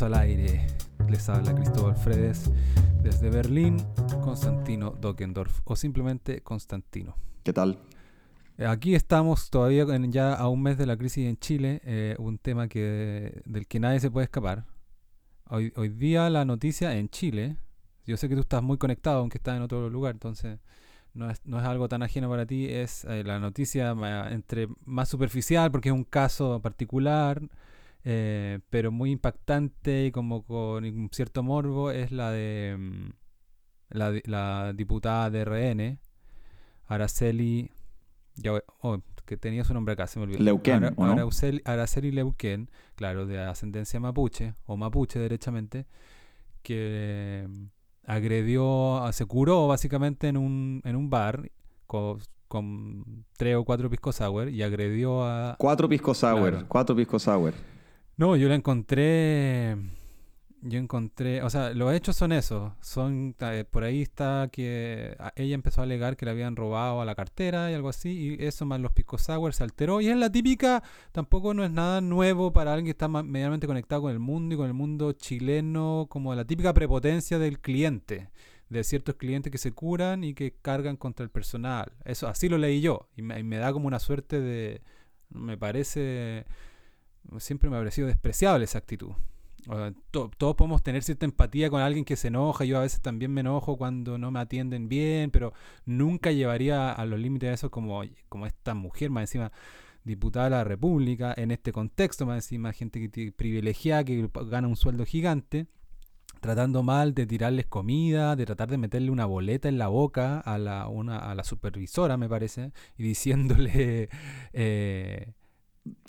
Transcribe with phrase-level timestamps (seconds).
[0.00, 0.66] estamos al aire.
[1.10, 2.50] Les habla Cristóbal Fredes
[3.02, 3.76] desde Berlín,
[4.22, 7.16] Constantino Dockendorf o simplemente Constantino.
[7.42, 7.78] ¿Qué tal?
[8.66, 12.68] Aquí estamos todavía ya a un mes de la crisis en Chile, eh, un tema
[12.68, 14.64] que, del que nadie se puede escapar.
[15.50, 17.56] Hoy, hoy día la noticia en Chile,
[18.06, 20.60] yo sé que tú estás muy conectado aunque estás en otro lugar, entonces
[21.12, 23.94] no es, no es algo tan ajeno para ti, es eh, la noticia
[24.30, 27.42] entre más superficial porque es un caso particular,
[28.04, 33.10] eh, pero muy impactante y como con un cierto morbo, es la de mm,
[33.90, 35.98] la, la diputada de RN,
[36.86, 37.70] Araceli,
[38.80, 40.42] oh, que tenía su nombre acá, se me olvidó.
[40.42, 40.94] Leuquén,
[41.64, 45.86] Araceli, Leuquén, claro, de ascendencia mapuche, o mapuche derechamente,
[46.62, 47.64] que mm,
[48.06, 51.50] agredió, se curó básicamente en un, en un bar
[51.86, 55.56] con, con tres o cuatro pisco sour y agredió a...
[55.58, 57.52] Cuatro pisco sour, cuatro pisco sour.
[58.20, 59.78] No, yo la encontré.
[60.60, 61.42] Yo encontré.
[61.42, 62.70] O sea, los hechos son esos.
[62.82, 63.34] Son.
[63.40, 67.14] Eh, por ahí está que ella empezó a alegar que le habían robado a la
[67.14, 68.36] cartera y algo así.
[68.38, 70.02] Y eso más los picos sour se alteró.
[70.02, 70.82] Y es la típica.
[71.12, 74.58] Tampoco no es nada nuevo para alguien que está medianamente conectado con el mundo y
[74.58, 76.06] con el mundo chileno.
[76.10, 78.28] Como la típica prepotencia del cliente.
[78.68, 81.90] De ciertos clientes que se curan y que cargan contra el personal.
[82.04, 83.08] Eso, así lo leí yo.
[83.16, 84.82] Y me, y me da como una suerte de.
[85.30, 86.44] Me parece
[87.38, 89.12] siempre me ha parecido despreciable esa actitud.
[90.10, 92.64] todos podemos tener cierta empatía con alguien que se enoja.
[92.64, 95.52] Yo a veces también me enojo cuando no me atienden bien, pero
[95.84, 99.52] nunca llevaría a los límites de eso como, como esta mujer, más encima
[100.04, 104.76] diputada de la República, en este contexto, más encima gente que privilegiada, que gana un
[104.76, 105.66] sueldo gigante,
[106.40, 110.58] tratando mal de tirarles comida, de tratar de meterle una boleta en la boca a
[110.58, 114.08] la, una, a la supervisora, me parece, y diciéndole...
[114.52, 115.32] Eh,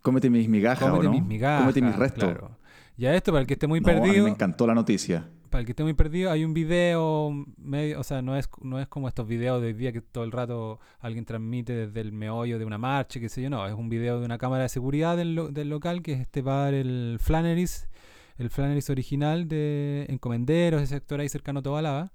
[0.02, 1.62] Cómete mis migajas, Cómete mis migajas.
[1.62, 2.24] Cómete mis restos.
[2.24, 2.58] Claro.
[2.98, 4.26] Ya esto, para el que esté muy perdido.
[4.26, 5.28] me encantó la noticia.
[5.50, 8.80] Para el que esté muy perdido, hay un video medio, o sea, no es, no
[8.80, 12.14] es como estos videos de hoy día que todo el rato alguien transmite desde el
[12.14, 14.70] meollo de una marcha, qué sé yo, no, es un video de una cámara de
[14.70, 17.90] seguridad del, del local, que es este bar, el Flannery's,
[18.38, 22.14] el Flannery's original de Encomenderos, ese sector ahí cercano a Tobalaba,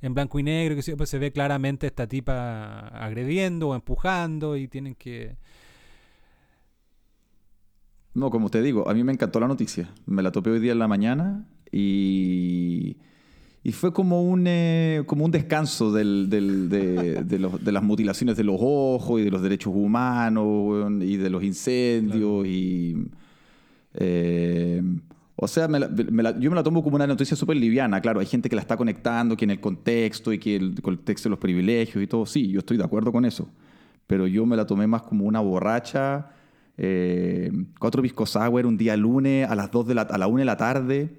[0.00, 4.56] en blanco y negro, que sé pues se ve claramente esta tipa agrediendo o empujando
[4.56, 5.38] y tienen que
[8.16, 9.90] no, como te digo, a mí me encantó la noticia.
[10.06, 12.96] Me la topé hoy día en la mañana y,
[13.62, 18.44] y fue como un, eh, como un descanso del, del, de, de, las mutilaciones de
[18.44, 22.46] los ojos y de los derechos humanos y de los incendios.
[22.46, 23.06] y
[23.92, 24.82] eh,
[25.36, 28.00] O sea, yo me la tomo como una noticia súper liviana.
[28.00, 31.28] Claro, hay gente que la está conectando, que en el contexto y que el contexto
[31.28, 32.24] de los privilegios y todo.
[32.24, 33.46] Sí, yo estoy de acuerdo con eso.
[34.06, 36.30] Pero yo me la tomé más como una borracha
[36.78, 40.38] eh, cuatro pisco sour un día lunes a las 2 de la, a la 1
[40.38, 41.18] de la tarde.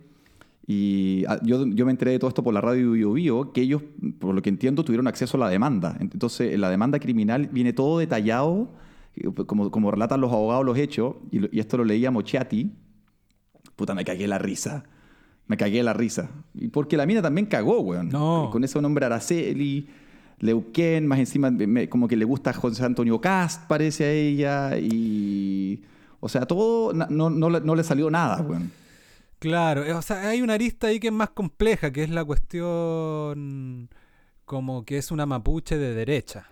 [0.66, 3.62] Y ah, yo, yo, me enteré de todo esto por la radio Bio, Bio que
[3.62, 3.82] ellos,
[4.20, 5.96] por lo que entiendo, tuvieron acceso a la demanda.
[6.00, 8.70] Entonces, en la demanda criminal viene todo detallado,
[9.16, 12.74] eh, como, como relatan los abogados los hechos, y, y esto lo leía Mochiati.
[13.78, 14.84] Puta, me cagué la risa.
[15.48, 16.30] Me cagué la risa.
[16.54, 18.10] Y porque la mina también cagó, weón.
[18.10, 18.50] No.
[18.52, 19.88] Con ese nombre Araceli.
[20.40, 21.52] Leuquén, más encima
[21.90, 25.84] como que le gusta José Antonio Cast, parece a ella, y...
[26.20, 28.72] O sea, todo no, no, le salió nada, weón.
[29.40, 32.26] Claro, eh, o sea, hay una arista ahí que es más compleja, que es la
[32.26, 33.90] cuestión
[34.46, 36.48] como que es una mapuche de derecha.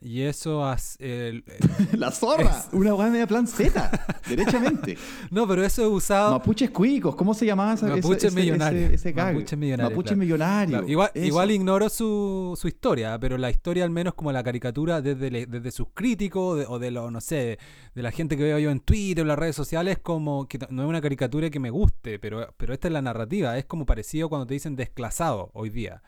[0.00, 1.42] Y eso hace.
[1.96, 2.64] la zorra.
[2.72, 3.90] Una weá media plan Z.
[4.28, 4.98] derechamente.
[5.30, 6.32] No, pero eso es usado.
[6.32, 7.16] Mapuches cuicos.
[7.16, 8.88] ¿Cómo se llamaba ese, Mapuche millonario.
[8.88, 9.90] Ese, Mapuche millonario.
[9.90, 10.86] Mapuche millonario.
[10.86, 15.46] Igual, igual, ignoro su, su, historia, pero la historia, al menos como la caricatura, desde,
[15.46, 17.58] desde sus críticos o de lo, no sé,
[17.94, 20.82] de la gente que veo yo en Twitter o las redes sociales, como que no
[20.82, 23.56] es una caricatura que me guste, pero, pero esta es la narrativa.
[23.56, 26.02] Es como parecido cuando te dicen desclasado hoy día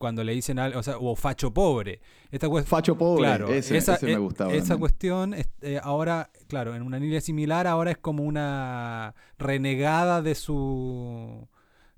[0.00, 2.00] cuando le dicen algo, o sea, o facho pobre.
[2.30, 4.50] Esta facho pobre, claro, ese, esa, me gustaba.
[4.50, 10.34] Esa cuestión, eh, ahora, claro, en una línea similar, ahora es como una renegada de
[10.34, 11.46] su.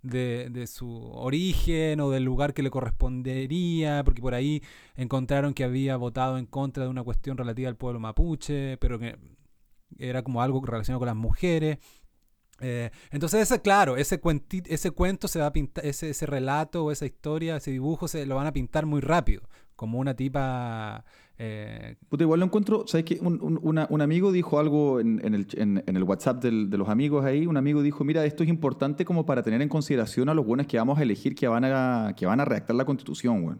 [0.02, 4.60] De, de, su origen o del lugar que le correspondería, porque por ahí
[4.96, 9.16] encontraron que había votado en contra de una cuestión relativa al pueblo mapuche, pero que
[9.98, 11.78] era como algo relacionado con las mujeres.
[12.62, 14.20] Eh, entonces, ese, claro, ese,
[14.66, 18.24] ese cuento se va a pintar, ese, ese relato o esa historia, ese dibujo, se
[18.24, 19.42] lo van a pintar muy rápido,
[19.76, 21.04] como una tipa...
[21.38, 21.96] Eh...
[22.08, 23.18] Puta, igual lo encuentro, ¿sabes qué?
[23.20, 27.56] Un, un, amigo dijo algo en, el, en, el, WhatsApp de los amigos ahí, un
[27.56, 30.78] amigo dijo, mira, esto es importante como para tener en consideración a los buenos que
[30.78, 33.56] vamos a elegir que van a, que van a redactar la constitución, güey.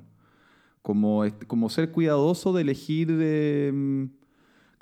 [0.81, 3.09] Como, como ser cuidadoso de elegir...
[3.11, 4.09] Eh,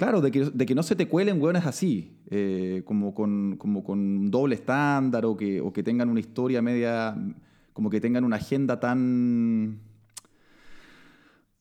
[0.01, 4.55] Claro, de que, no se te cuelen hueones así, eh, como, con, como con doble
[4.55, 7.15] estándar o que, o que tengan una historia media,
[7.75, 9.79] como que tengan una agenda tan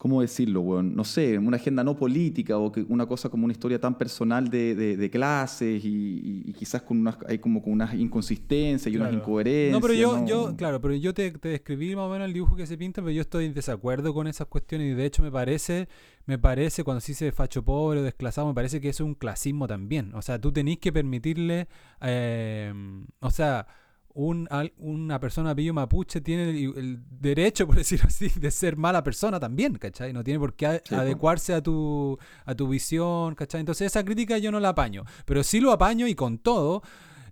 [0.00, 0.96] ¿cómo decirlo, weón?
[0.96, 4.48] No sé, una agenda no política o que una cosa como una historia tan personal
[4.48, 9.72] de, de, clases y, quizás con unas, hay como con unas inconsistencias y unas incoherencias.
[9.72, 12.56] No, pero yo, yo claro, pero yo te, te, describí más o menos el dibujo
[12.56, 15.30] que se pinta, pero yo estoy en desacuerdo con esas cuestiones y de hecho me
[15.30, 15.86] parece,
[16.24, 19.68] me parece cuando se dice facho pobre o desclasado, me parece que es un clasismo
[19.68, 20.14] también.
[20.14, 21.68] O sea, tú tenés que permitirle,
[22.00, 22.72] eh,
[23.20, 23.66] o sea
[24.14, 24.48] un,
[24.78, 29.74] una persona pillo mapuche tiene el, derecho, por decirlo así, de ser mala persona también,
[29.76, 30.12] ¿cachai?
[30.12, 33.60] No tiene por qué adecuarse a tu, a tu visión, ¿cachai?
[33.60, 36.82] Entonces esa crítica yo no la apaño, pero sí lo apaño y con todo,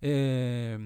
[0.01, 0.79] eh,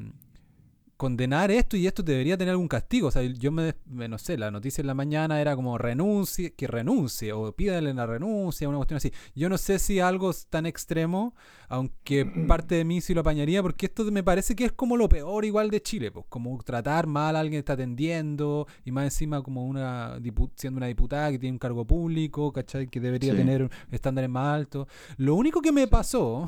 [1.02, 3.08] condenar esto y esto debería tener algún castigo.
[3.08, 6.68] O sea, yo me, no sé, la noticia en la mañana era como renuncie, que
[6.68, 9.12] renuncie o pídale la renuncia, una cuestión así.
[9.34, 11.34] Yo no sé si algo es tan extremo,
[11.68, 15.08] aunque parte de mí sí lo apañaría, porque esto me parece que es como lo
[15.08, 19.02] peor igual de Chile, pues como tratar mal a alguien que está atendiendo y más
[19.02, 20.20] encima como una
[20.54, 22.86] siendo una diputada que tiene un cargo público, ¿cachai?
[22.86, 24.86] Que debería tener estándares más altos.
[25.16, 26.46] Lo único que me pasó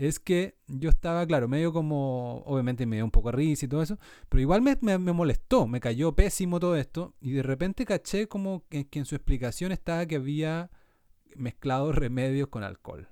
[0.00, 3.68] es que yo estaba, claro, medio como, obviamente me dio un poco de risa y
[3.68, 3.98] todo eso,
[4.30, 8.64] pero igual me, me, molestó, me cayó pésimo todo esto, y de repente caché como
[8.70, 10.70] que, en su explicación estaba que había
[11.36, 13.08] mezclado remedios con alcohol.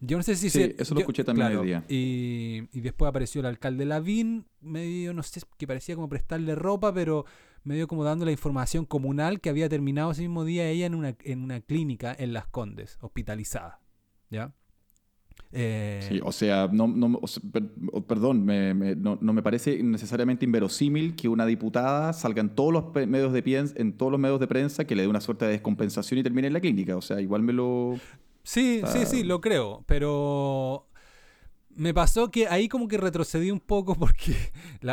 [0.00, 0.50] Yo no sé si...
[0.50, 1.84] Sí, eso lo escuché también el día.
[1.88, 6.92] Y, y, después apareció el alcalde Lavín, medio, no sé, que parecía como prestarle ropa,
[6.92, 7.24] pero
[7.62, 11.14] medio como dando la información comunal que había terminado ese mismo día ella en una,
[11.22, 13.78] en una clínica en Las Condes, hospitalizada.
[14.28, 14.52] ¿Ya?
[15.54, 17.20] Eh, sí, o sea, no, no
[18.06, 23.42] perdón, no, me parece necesariamente inverosímil que una diputada salga en todos los medios de
[23.76, 26.46] en todos los medios de prensa que le dé una suerte de descompensación y termine
[26.46, 26.96] en la clínica.
[26.96, 27.98] O sea, igual me lo.
[28.44, 29.84] Sí, sí, sí, lo creo.
[29.86, 30.88] Pero
[31.68, 34.34] me pasó que ahí como que retrocedí un poco porque.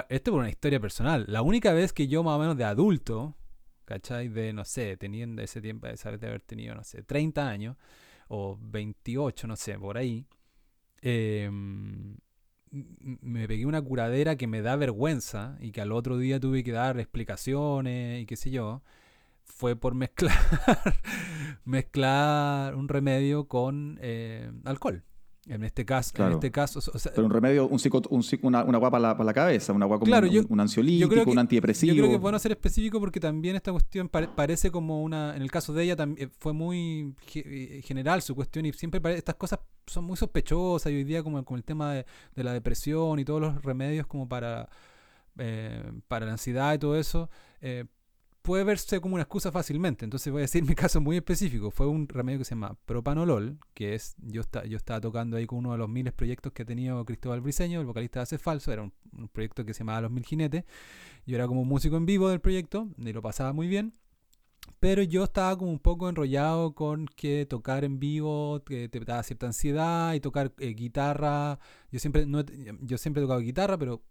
[0.10, 1.24] esto por una historia personal.
[1.30, 3.34] La única vez que yo, más o menos de adulto,
[3.86, 4.28] ¿cachai?
[4.28, 5.96] De, no sé, teniendo ese tiempo de
[6.28, 7.78] haber tenido, no sé, 30 años
[8.28, 10.28] o 28, no sé, por ahí
[11.02, 12.18] Em,
[12.72, 16.72] me pegué una curadera que me da vergüenza y que al otro día tuve que
[16.72, 18.84] dar explicaciones y qué sé yo,
[19.44, 20.38] fue por mezclar,
[21.66, 25.04] mezclar un remedio con eh, alcohol.
[25.48, 26.82] En este caso, en este caso
[27.16, 30.16] pero un remedio, un, un una, una agua para la, cabeza, una agua como
[30.50, 31.94] un, ansiolítico, un antidepresivo.
[31.94, 35.42] Yo creo que es bueno ser específico porque también esta cuestión parece como una, en
[35.42, 39.60] el caso de ella también fue muy eh, general su cuestión y siempre estas cosas
[39.88, 43.64] son muy sospechosas y hoy día como, el tema de, la depresión y todos los
[43.64, 44.70] remedios como para,
[45.38, 47.30] eh, para la ansiedad y todo eso,
[47.62, 47.86] eh,
[48.50, 50.06] puede verse como una excusa fácilmente.
[50.06, 51.70] Entonces voy a decir mi caso muy específico.
[51.70, 55.46] Fue un remedio que se llama propanolol, que es, yo, está, yo estaba tocando ahí
[55.46, 58.40] con uno de los miles proyectos que ha tenido Cristóbal Briseño, el vocalista de Hace
[58.40, 58.92] Falso, era un,
[59.32, 60.64] proyecto que se llamaba Los Mil Jinetes.
[61.28, 63.94] Yo era como músico en vivo del proyecto y lo pasaba muy bien.
[64.80, 69.22] Pero yo estaba como un poco enrollado con que tocar en vivo que te daba
[69.22, 71.60] cierta ansiedad y tocar eh, guitarra.
[71.92, 72.44] Yo siempre, no,
[72.82, 74.02] yo siempre he tocado guitarra, pero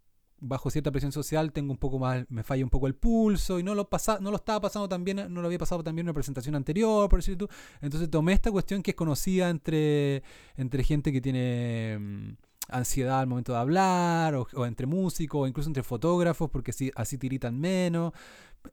[0.40, 3.62] bajo cierta presión social tengo un poco más, me falla un poco el pulso y
[3.62, 6.14] no lo, pasa, no lo estaba pasando también, no lo había pasado también en una
[6.14, 7.54] presentación anterior, por decirlo tú.
[7.80, 10.22] Entonces tomé esta cuestión que es conocida entre,
[10.56, 12.32] entre gente que tiene mm,
[12.68, 17.18] ansiedad al momento de hablar, o, entre músicos, o incluso entre fotógrafos, porque así, así
[17.18, 18.12] tiritan menos.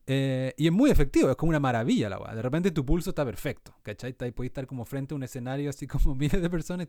[0.08, 2.36] Eh, y es muy efectivo, es como una maravilla la weá.
[2.36, 4.14] De repente tu pulso está perfecto, ¿cachai?
[4.14, 6.88] Puedes estar como frente a un escenario así como miles de personas.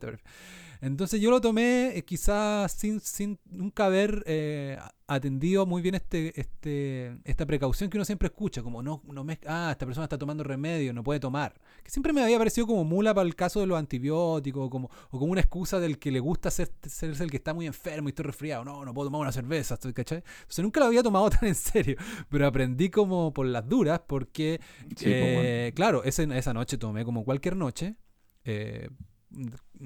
[0.81, 4.77] Entonces yo lo tomé eh, quizás sin, sin nunca haber eh,
[5.07, 9.39] atendido muy bien este, este, esta precaución que uno siempre escucha, como no, no me,
[9.47, 11.53] ah, esta persona está tomando remedio, no puede tomar.
[11.81, 15.17] Que siempre me había parecido como mula para el caso de los antibióticos, como, o
[15.17, 18.11] como una excusa del que le gusta ser, ser el que está muy enfermo y
[18.11, 18.65] estoy resfriado.
[18.65, 20.23] No, no puedo tomar una cerveza, ¿cachai?
[20.41, 21.95] Entonces nunca lo había tomado tan en serio,
[22.29, 24.59] pero aprendí como por las duras, porque,
[24.89, 27.95] pues, eh, claro, esa noche tomé como cualquier noche.
[28.43, 28.89] Eh,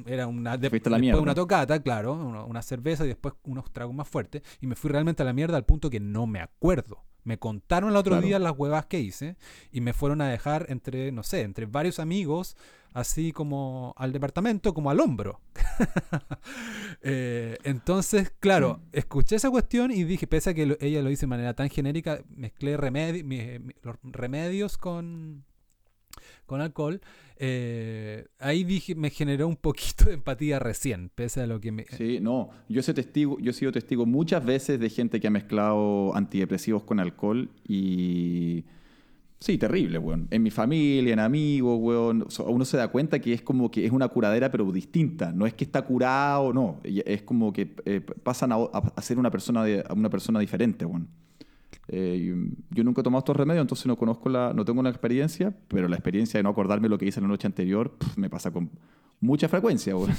[0.05, 4.41] era una, de, después una tocata, claro, una, cerveza y después unos tragos más fuertes.
[4.60, 7.03] Y me fui realmente a la mierda al punto que no me acuerdo.
[7.24, 9.38] Me contaron el otro día las huevas que hice
[9.71, 12.57] y me fueron a dejar entre, no sé, entre varios amigos,
[12.93, 15.41] así como al departamento, como al hombro.
[17.03, 21.27] Eh, entonces, claro, escuché esa cuestión y dije, pese a que ella lo hizo de
[21.27, 25.43] manera tan genérica, mezclé los remedios con,
[26.51, 27.00] con alcohol,
[27.38, 31.86] eh, ahí dije, me generó un poquito de empatía recién, pese a lo que me...
[31.86, 35.31] Sí, no, yo, soy testigo, yo he sido testigo muchas veces de gente que ha
[35.31, 38.65] mezclado antidepresivos con alcohol y,
[39.39, 40.27] Sí, terrible, weón.
[40.29, 42.27] En mi familia, en amigos, weón.
[42.46, 45.31] Uno se da cuenta que es como que es una curadera, pero distinta.
[45.31, 46.79] No es que está curado, no.
[46.84, 51.08] Es como que eh, pasan a, ser una persona, de, una persona diferente, weón.
[51.88, 52.33] Eh,
[52.69, 55.88] yo nunca he tomado estos remedios, entonces no conozco la, no tengo una experiencia, pero
[55.88, 58.69] la experiencia de no acordarme lo que hice la noche anterior me pasa con
[59.19, 60.11] mucha frecuencia, weón.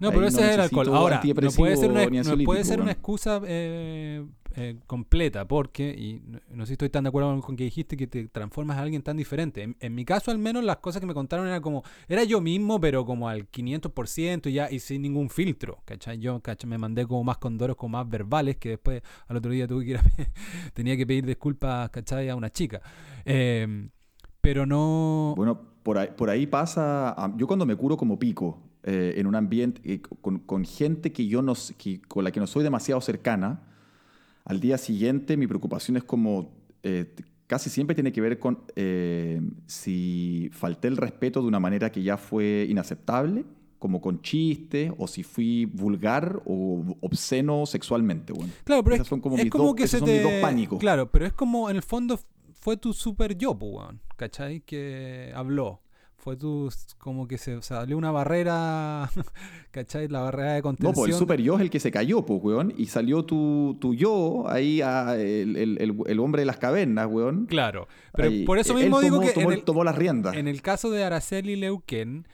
[0.00, 0.88] No, pero ese es el alcohol.
[0.88, 4.24] Ahora, no puede ser una, no puede ser una excusa eh,
[4.56, 8.06] eh, completa, porque, y no, sé si estoy tan de acuerdo con que dijiste que
[8.06, 9.74] te transformas a alguien tan diferente.
[9.78, 12.80] En, mi caso, al menos, las cosas que me contaron era como, era yo mismo,
[12.80, 16.18] pero como al 500% y ya, y sin ningún filtro, ¿cachai?
[16.18, 16.68] Yo, ¿cachai?
[16.68, 19.98] Me mandé como más condoros, como más verbales, que después al otro día tuve que
[20.74, 22.28] tenía que pedir disculpas, ¿cachai?
[22.28, 22.80] A una chica.
[23.24, 23.88] Eh,
[24.40, 25.34] pero no...
[25.36, 29.36] Bueno, por ahí, por ahí pasa, yo cuando me curo como pico, eh, en un
[29.36, 33.62] ambiente con, con, gente que yo no, que, con la que no soy demasiado cercana,
[34.44, 37.14] al día siguiente mi preocupación es como, eh,
[37.46, 42.02] casi siempre tiene que ver con eh, si falté el respeto de una manera que
[42.02, 43.44] ya fue inaceptable,
[43.78, 48.32] como con chistes, o si fui vulgar o obsceno sexualmente.
[48.32, 48.52] Bueno.
[48.64, 50.78] Claro, pero es, son como, mis, dos, que pánicos.
[50.78, 52.18] Claro, pero es como en el fondo
[52.52, 54.60] fue tu super yo, pues, ¿cachai?
[54.60, 55.82] Que habló
[56.22, 59.10] fue tu, como que se salió una barrera,
[59.72, 60.06] ¿cachai?
[60.06, 60.92] La barrera de contención.
[60.92, 63.76] No, pues el super yo es el que se cayó, pues, weón, y salió tu,
[63.80, 67.46] tu yo, ahí, el, el, el, hombre de las cavernas, weón.
[67.46, 70.36] Claro, pero por eso mismo digo que tomó, en el, tomó las riendas.
[70.36, 72.28] En el caso de Araceli Leuquén,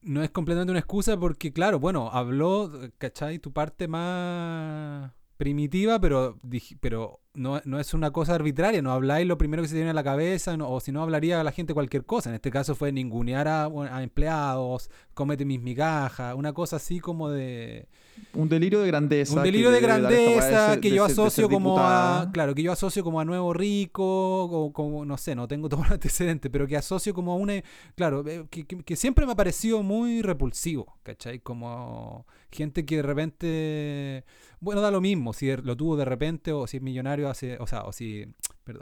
[0.00, 3.38] no es completamente una excusa porque, claro, bueno, habló, ¿cachai?
[3.38, 6.38] Tu parte más primitiva, pero,
[6.80, 9.96] pero no, no, es una cosa arbitraria, no habláis lo primero que se tiene en
[9.96, 12.30] la cabeza, o si no hablaría a la gente cualquier cosa.
[12.30, 17.30] En este caso fue ningunear a, a empleados, comete mis migajas, una cosa así como
[17.30, 17.88] de...
[18.34, 19.34] Un delirio de grandeza.
[19.34, 22.30] Un delirio de grandeza que yo asocio como a...
[22.32, 25.84] Claro, que yo asocio como a Nuevo Rico, o como, no sé, no tengo todo
[25.84, 27.54] el antecedente, pero que asocio como a una...
[27.94, 31.40] Claro, eh, que, que siempre me ha parecido muy repulsivo, ¿cachai?
[31.40, 34.24] Como gente que de repente
[34.60, 37.66] bueno, da lo mismo si lo tuvo de repente o si es millonario hace, o
[37.66, 38.26] sea, o si,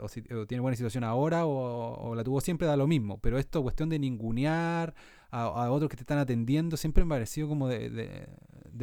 [0.07, 3.19] si tiene buena situación ahora o, la tuvo siempre, da lo mismo.
[3.19, 4.95] Pero esto, cuestión de ningunear
[5.31, 8.27] a, otros que te están atendiendo, siempre me ha parecido como de, de,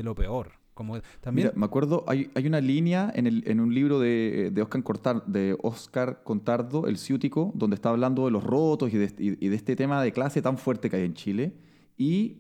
[0.03, 0.53] lo peor.
[0.75, 1.53] Como también...
[1.55, 5.27] me acuerdo, hay, hay una línea en, el, en un libro de, de, Oscar Cortar,
[5.27, 9.77] de Oscar Contardo, El Ciútico, donde está hablando de los rotos y de, de este
[9.77, 11.53] tema de clase tan fuerte que hay en Chile.
[11.99, 12.39] Y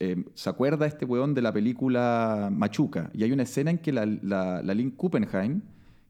[0.00, 3.10] eh, se acuerda este weón de la película Machuca.
[3.14, 5.62] Y hay una escena en que la, la, Lynn Kuppenheim,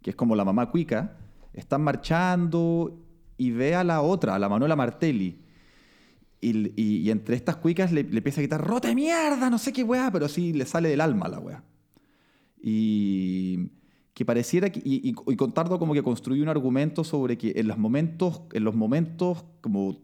[0.02, 1.16] que es como la mamá cuica,
[1.52, 2.98] está marchando
[3.36, 5.41] y ve a la otra, a la Manuela Martelli.
[6.44, 9.48] Y, entre estas cuicas le, empieza a gritar, ¡rote mierda!
[9.48, 11.64] No sé qué weá, pero sí le sale del alma la weá.
[12.60, 13.70] Y
[14.12, 17.78] que pareciera que, y, y, Contardo como que construyó un argumento sobre que en los
[17.78, 20.00] momentos, en los momentos como,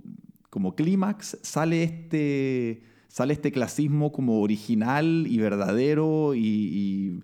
[0.48, 7.20] como clímax sale este sale este clasismo como original y verdadero y,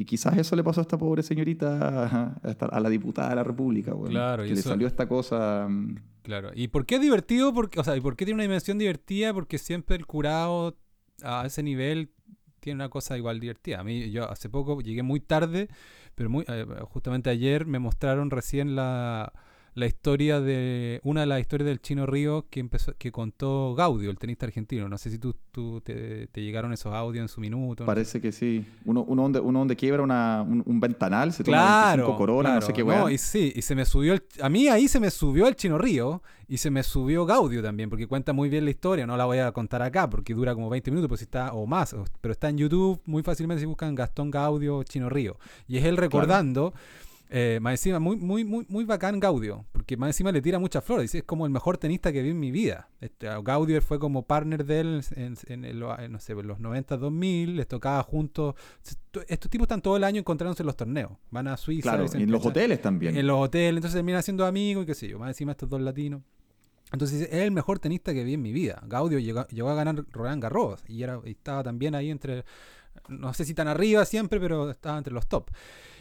[0.00, 3.92] y, quizás eso le pasó a esta pobre señorita, a, la diputada de la República,
[4.06, 5.66] claro, que le salió esta cosa...
[5.68, 7.52] Mm, claro, ¿y por qué es divertido?
[7.52, 9.32] Porque, o sea, ¿y por qué tiene una dimensión divertida?
[9.34, 10.76] Porque siempre el curado
[11.22, 12.10] a ese nivel
[12.60, 13.80] tiene una cosa igual divertida.
[13.80, 15.68] A mí, yo hace poco llegué muy tarde,
[16.14, 19.32] pero muy, eh, justamente ayer me mostraron recién la
[19.78, 24.10] la historia de una de las historias del Chino Río que empezó que contó Gaudio,
[24.10, 24.88] el tenista argentino.
[24.88, 27.86] No sé si tú, tú te, llegaron esos audios en su minuto.
[27.86, 28.66] Parece que sí.
[28.84, 32.72] Uno, uno, donde, uno donde quiebra una, un, ventanal, se claro, toma corona, no sé
[32.72, 35.46] qué no, y sí, y se me subió el, a mí ahí se me subió
[35.46, 39.06] el Chino Río y se me subió Gaudio también, porque cuenta muy bien la historia.
[39.06, 41.94] No la voy a contar acá porque dura como 20 minutos, pues está, o más,
[42.20, 45.36] pero está en YouTube muy fácilmente si buscan Gastón Gaudio Chino Río.
[45.68, 46.74] Y es él recordando.
[47.30, 50.82] Eh, más encima, muy, muy, muy, muy bacán Gaudio, porque más encima le tira muchas
[50.82, 51.04] flores.
[51.04, 52.88] Dice, es como el mejor tenista que vi en mi vida.
[53.00, 55.78] Este, Gaudio fue como partner de él en, en,
[56.12, 58.54] no sé, los 90, 2000, les tocaba juntos.
[59.28, 61.12] Estos tipos están todo el año encontrándose en los torneos.
[61.30, 61.82] Van a Suiza.
[61.82, 63.16] Claro, y en los hoteles también.
[63.16, 65.18] En los hoteles, entonces terminan siendo amigos y qué sé yo.
[65.18, 66.22] Más encima estos dos latinos.
[66.92, 68.82] Entonces es el mejor tenista que vi en mi vida.
[68.86, 72.44] Gaudio llegó, llegó a ganar Roland Garros y, era, y estaba también ahí entre,
[73.08, 75.50] no sé si tan arriba siempre, pero estaba entre los top.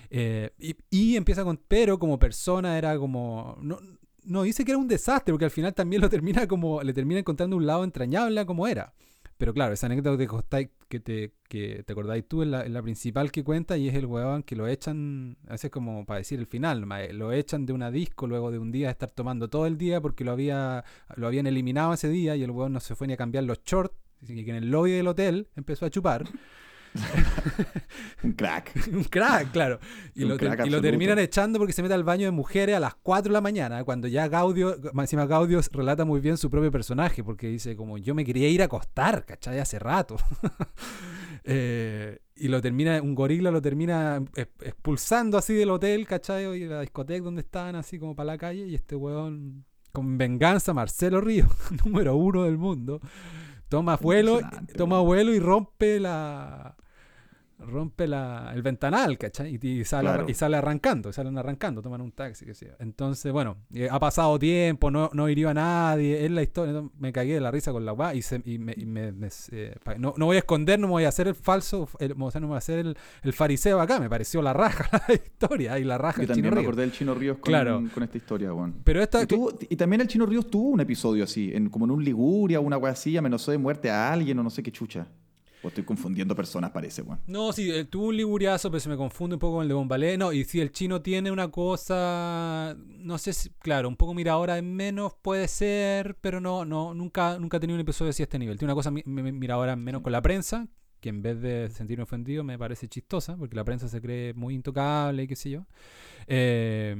[0.09, 0.51] Eh,
[0.89, 3.79] y, empieza con, pero como persona era como, no,
[4.23, 7.19] no dice que era un desastre, porque al final también lo termina como, le termina
[7.19, 8.93] encontrando un lado entrañable como era.
[9.37, 10.17] Pero claro, esa anécdota
[10.89, 14.41] que te, que te acordáis tú es la, principal que cuenta y es el huevón
[14.41, 18.25] que lo echan, a veces como para decir el final, lo echan de una disco
[18.25, 20.83] luego de un día de estar tomando todo el día porque lo, había,
[21.15, 23.61] lo habían eliminado ese día y el huevón no se fue ni a cambiar los
[23.63, 26.25] shorts, así que en el lobby del hotel empezó a chupar.
[28.23, 28.71] un crack.
[28.91, 29.79] un crack, claro.
[30.15, 33.29] Y, lo, y terminan echando porque se mete al baño de mujeres a las 4
[33.29, 37.47] de la mañana, cuando ya Gaudio, encima Gaudio relata muy bien su propio personaje, porque
[37.47, 39.59] dice como yo me quería ir a acostar, ¿cachai?
[39.59, 40.17] Hace rato.
[41.49, 46.43] Eh, y lo termina, un gorila lo termina ex- expulsando así del hotel, ¿cachai?
[46.55, 49.63] Y de la discoteca donde estaban, así como para la calle, y este weón,
[49.93, 51.49] con venganza, Marcelo Ríos,
[51.85, 52.99] número uno del mundo,
[53.69, 54.41] toma vuelo,
[54.75, 56.75] toma vuelo y rompe la
[57.59, 59.57] rompe la, el ventanal, ¿cachai?
[59.61, 60.25] Y, y sale, Claro.
[60.29, 62.73] y sale arrancando, salen arrancando, toman un taxi, qué sé yo.
[62.79, 67.11] Entonces, bueno, eh, ha pasado tiempo, no, no hirió a nadie, es la historia, me
[67.11, 69.75] cagué de la risa con la weá y, se- y me, y me- me- eh,
[69.97, 72.39] no, no voy a esconder, no me voy a hacer el falso, el- o sea,
[72.41, 75.79] no me voy a hacer el, el fariseo acá, me pareció la raja la historia
[75.79, 76.67] y la raja Yo también Chino me Ríos.
[76.69, 77.83] acordé del Chino Ríos con, Claro.
[77.93, 78.75] con esta historia, weón.
[78.83, 79.23] Pero esta...
[79.23, 82.03] Y, tuvo- y también el Chino Ríos tuvo un episodio así, en, como en un
[82.03, 85.07] Liguria, una así, amenazó de muerte a alguien o no sé qué chucha.
[85.63, 87.19] O estoy confundiendo personas, parece, weón.
[87.25, 89.73] No, sí, eh, tuvo un liguriazo, pero se me confunde un poco con el de
[89.73, 90.15] Bombalé.
[90.17, 94.33] No, y si el chino tiene una cosa, no sé si, claro, un poco mira
[94.33, 98.21] ahora en menos puede ser, pero no, no, nunca, nunca he tenido un episodio así
[98.21, 98.57] a este nivel.
[98.59, 100.67] Tiene una cosa mi- mi- mira ahora en menos con la prensa,
[100.99, 104.53] que en vez de sentirme ofendido me parece chistosa, porque la prensa se cree muy
[104.53, 105.65] intocable y qué sé yo.
[106.27, 106.95] Eh,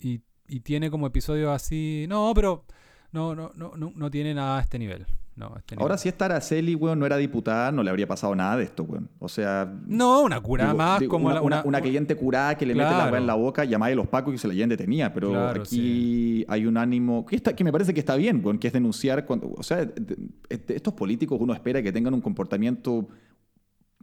[0.00, 2.64] y, y tiene como episodios así, no, pero
[3.12, 5.06] no, no, no, no, no tiene nada a este nivel.
[5.34, 8.56] No, este Ahora si esta Araceli, weón, no era diputada, no le habría pasado nada
[8.58, 9.08] de esto, weón.
[9.18, 9.72] O sea...
[9.86, 12.66] No, una cura digo- más digo, como una, la- una, una- una cliente curada que
[12.66, 14.68] le mete la weá en la boca, llamáis a los pacos y se la lleven
[14.68, 15.12] detenida.
[15.14, 18.58] Pero Claro, aquí hay un ánimo que, está, que me parece que está bien, weón,
[18.58, 19.50] que es denunciar cuando...
[19.56, 23.08] O sea, de- de- estos políticos uno espera que tengan un comportamiento,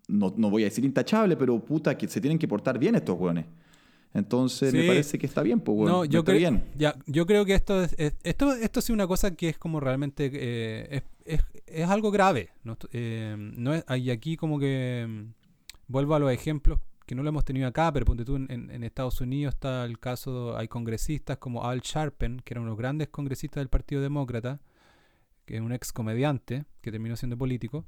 [0.08, 3.20] no, no voy a decir intachable, pero puta, que se tienen que portar bien estos
[3.20, 3.46] weones.
[4.14, 5.92] Entonces me parece que está bien, pues, weón.
[5.92, 6.64] No, yo está bien.
[6.76, 9.80] ya, yo creo que esto es, es- esto, esto sí una cosa que es como
[9.80, 12.50] realmente eh, es, es- es algo grave.
[12.64, 12.76] ¿no?
[12.92, 15.34] Eh, no es, y aquí como que mm,
[15.88, 19.20] vuelvo a los ejemplos que no lo hemos tenido acá, pero ponte tú en Estados
[19.20, 23.08] Unidos está el caso, hay congresistas como Al Sharpen, que era uno de los grandes
[23.10, 24.60] congresistas del Partido Demócrata,
[25.48, 27.84] que es un ex comediante que terminó siendo político,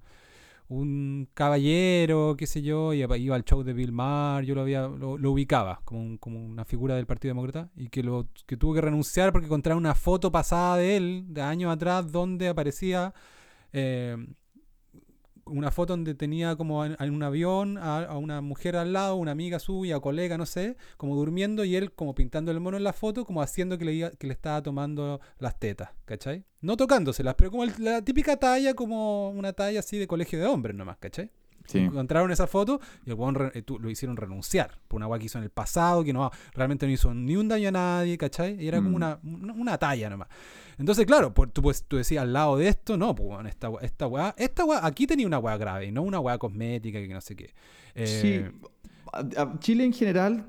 [0.80, 4.88] un caballero, qué sé yo, y iba al show de Bill Maher, yo lo había,
[4.88, 8.74] lo, ubicaba como, un- como una figura del Partido Demócrata, y que lo que tuvo
[8.74, 13.14] que renunciar porque encontraron una foto pasada de él, de años atrás, donde aparecía
[13.74, 14.18] eh,
[15.52, 19.60] una foto donde tenía como en, un avión a, una mujer al lado, una amiga
[19.60, 23.26] suya, colega, no sé, como durmiendo y él como pintando el mono en la foto,
[23.26, 26.46] como haciendo que le, que le estaba tomando las tetas, ¿cachai?
[26.62, 30.46] No tocándoselas, pero como el- la típica talla, como una talla así de colegio de
[30.46, 31.32] hombres nomás, ¿cachai?
[31.72, 31.80] Sí.
[31.80, 35.26] Encontraron esa foto y el weón re- eh, lo hicieron renunciar por una weá que
[35.26, 38.62] hizo en el pasado, que no realmente no hizo ni un daño a nadie, ¿cachai?
[38.64, 38.96] Y era como Mm.
[38.96, 40.28] una, una, una talla nomás.
[40.78, 44.08] Entonces, claro, por, tú, pues, tú decías al lado de esto, no, pues esta, esta
[44.08, 47.22] weá, esta weá, aquí tenía una weá grave y no una weá cosmética que no
[47.22, 47.54] sé qué.
[47.96, 48.68] Eh, Sí.
[49.14, 50.46] A- Chile en general,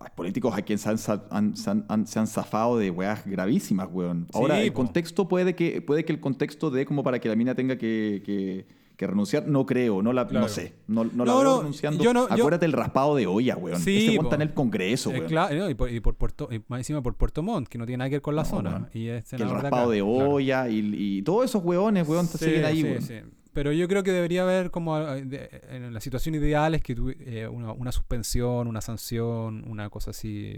[0.00, 3.88] hay políticos a quien se han, se han- han- se han zafado de weas gravísimas,
[3.90, 4.26] weón.
[4.32, 4.76] Ahora, Sí, el po.
[4.76, 8.22] contexto puede que, puede que el contexto dé como para que la mina tenga que,
[8.24, 8.66] que-
[9.02, 9.46] que renunciar.
[9.46, 10.46] No creo, no, la, Claro.
[10.46, 10.74] no sé.
[10.88, 12.02] No, no la veo no, renunciando.
[12.02, 13.80] yo no- yo- Acuérdate el raspado de olla, weón.
[13.80, 15.26] Sí, Ese weón está en el Congreso, eh, weón.
[15.28, 17.98] claro, y, por, y por Puerto, y más encima por Puerto Montt, que no tiene
[17.98, 18.88] nada que ver con la zona.
[18.94, 20.30] Y es que el raspado acá, de claro.
[20.30, 20.78] olla y,
[21.18, 23.02] y todos esos weones, weón, Sí, siguen ahí, sí, weón.
[23.02, 23.14] sí.
[23.52, 27.16] Pero yo creo que debería haber como eh, en la situación ideal es que tuvi-
[27.20, 30.56] eh, una, una suspensión, una sanción, una cosa así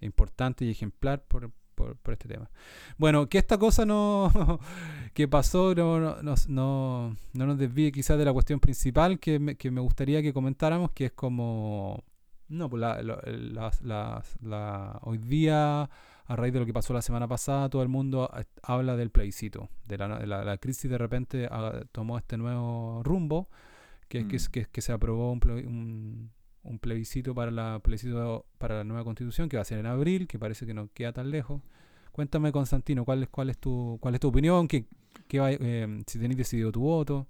[0.00, 2.50] importante y ejemplar por, por, por este tema.
[2.98, 4.30] Bueno, que esta cosa no
[5.14, 9.38] que pasó no, no, no, no- no nos desvíe quizás de la cuestión principal que
[9.38, 12.02] me, que me gustaría que comentáramos, que es como...
[12.48, 15.88] No, pues la, las- las- la- hoy día
[16.26, 18.30] a raíz de lo que pasó la semana pasada, todo el mundo
[18.62, 19.68] habla del plebiscito.
[19.86, 23.48] De la, la- la crisis de repente ah, tomó este nuevo rumbo,
[24.08, 24.52] que es que, Mm.
[24.52, 26.30] que, que se aprobó un, un-
[26.64, 30.26] un plebiscito para la plebiscito para la nueva constitución, que va a ser en abril,
[30.26, 31.62] que parece que no queda tan lejos.
[32.12, 34.68] Cuéntame, Constantino, ¿cuál es, cuál es, tu, cuál es tu opinión?
[34.68, 34.86] ¿Qué,
[35.28, 37.26] qué va- eh, si tenéis decidido tu voto?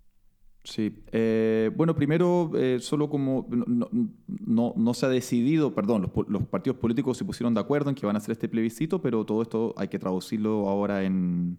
[0.62, 1.02] Sí.
[1.12, 6.42] Eh, bueno, primero, eh, solo como no, no- no- se ha decidido, perdón, los, los
[6.48, 9.42] partidos políticos se pusieron de acuerdo en que van a hacer este plebiscito, pero todo
[9.42, 11.58] esto hay que traducirlo ahora en,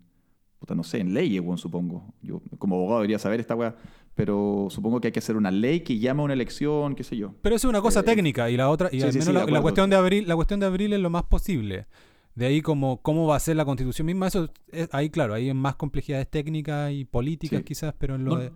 [0.65, 2.03] puta, no sé, en leyes, bueno, supongo.
[2.23, 3.75] Yo como abogado debería saber esta weá,
[4.15, 7.15] pero supongo que hay que hacer una ley que llama a una elección, qué sé
[7.15, 7.35] yo.
[7.43, 9.31] Pero eso es una cosa Eh, técnica y la otra y sí, al menos sí,
[9.33, 11.85] la, cuestión de abril, la cuestión de abril es lo más posible.
[12.33, 15.47] De ahí como cómo va a ser la constitución misma, eso es- ahí claro, ahí
[15.49, 18.51] hay más complejidades técnicas y políticas quizás, pero en lo No, de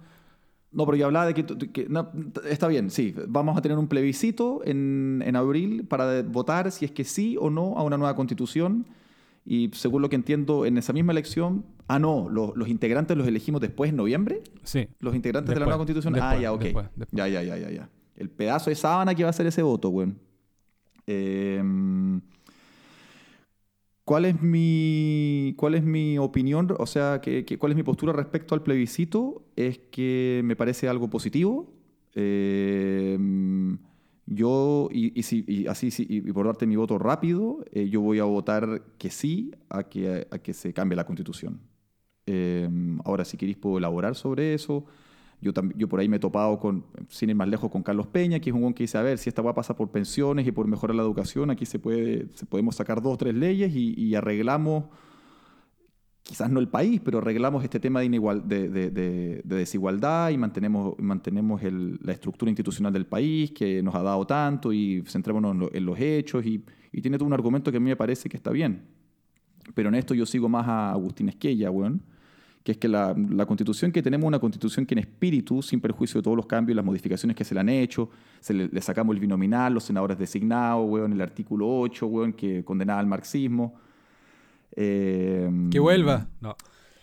[0.71, 2.11] no, pero yo hablaba de que, que- no,
[2.47, 6.91] está bien, sí, vamos a tener un plebiscito en, en abril para votar si es
[6.91, 8.85] que sí o no a una nueva constitución.
[9.45, 13.27] Y según lo que entiendo, en esa misma elección Ah, no, los, los integrantes los
[13.27, 14.41] elegimos después en noviembre.
[14.63, 14.87] Sí.
[14.99, 16.15] Los integrantes de la nueva constitución.
[16.21, 16.61] ah, ya, ok.
[16.61, 16.87] después.
[17.11, 17.89] Ya, ya, ya, ya, ya.
[18.15, 20.17] El pedazo de sábana que va a ser ese voto, weón.
[21.07, 21.61] Eh,
[24.05, 26.67] ¿Cuál es mi, cuál es mi opinión?
[26.79, 29.43] O sea, que, que- ¿cuál es mi postura respecto al plebiscito?
[29.55, 31.71] Es que me parece algo positivo.
[32.15, 33.17] Eh,
[34.25, 37.87] yo, y, y si- y así, sí, y, y por darte mi voto rápido, eh,
[37.89, 41.59] yo voy a votar que sí a que, a que se cambie la constitución.
[42.31, 42.69] Eh,
[43.05, 44.85] ahora, si queréis, puedo elaborar sobre eso.
[45.41, 48.39] Yo, yo por ahí me he topado, con, sin ir más lejos, con Carlos Peña,
[48.39, 50.45] que es un buen que dice, a ver, si esta va a pasar por pensiones
[50.45, 54.13] y por mejorar la educación, aquí se, puede, podemos sacar dos o tres leyes y,
[54.15, 54.83] arreglamos,
[56.23, 60.29] quizás no el país, pero arreglamos este tema de, inigual, de, de- de- de desigualdad
[60.29, 65.69] y mantenemos, mantenemos la estructura institucional del país que nos ha dado tanto y centrémonos
[65.73, 68.37] en los hechos y, y tiene todo un argumento que a mí me parece que
[68.37, 68.83] está bien.
[69.73, 72.01] Pero en esto yo sigo más a Agustín Esquella, weón
[72.69, 75.81] que es que la, la constitución que tenemos es una constitución que en espíritu, sin
[75.81, 78.67] perjuicio de todos los cambios y las modificaciones que se le han hecho, se le,
[78.67, 83.07] le sacamos el binominal, los senadores designados, weón, el artículo 8, weón, que condenaba al
[83.07, 83.73] marxismo.
[84.75, 86.27] Eh, Que vuelva.
[86.41, 86.55] No.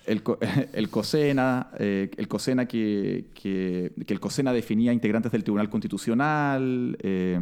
[0.07, 0.23] El,
[0.73, 6.97] el COSENA, eh, el COSENA que, que, que el COSENA definía integrantes del Tribunal Constitucional.
[7.01, 7.41] eh,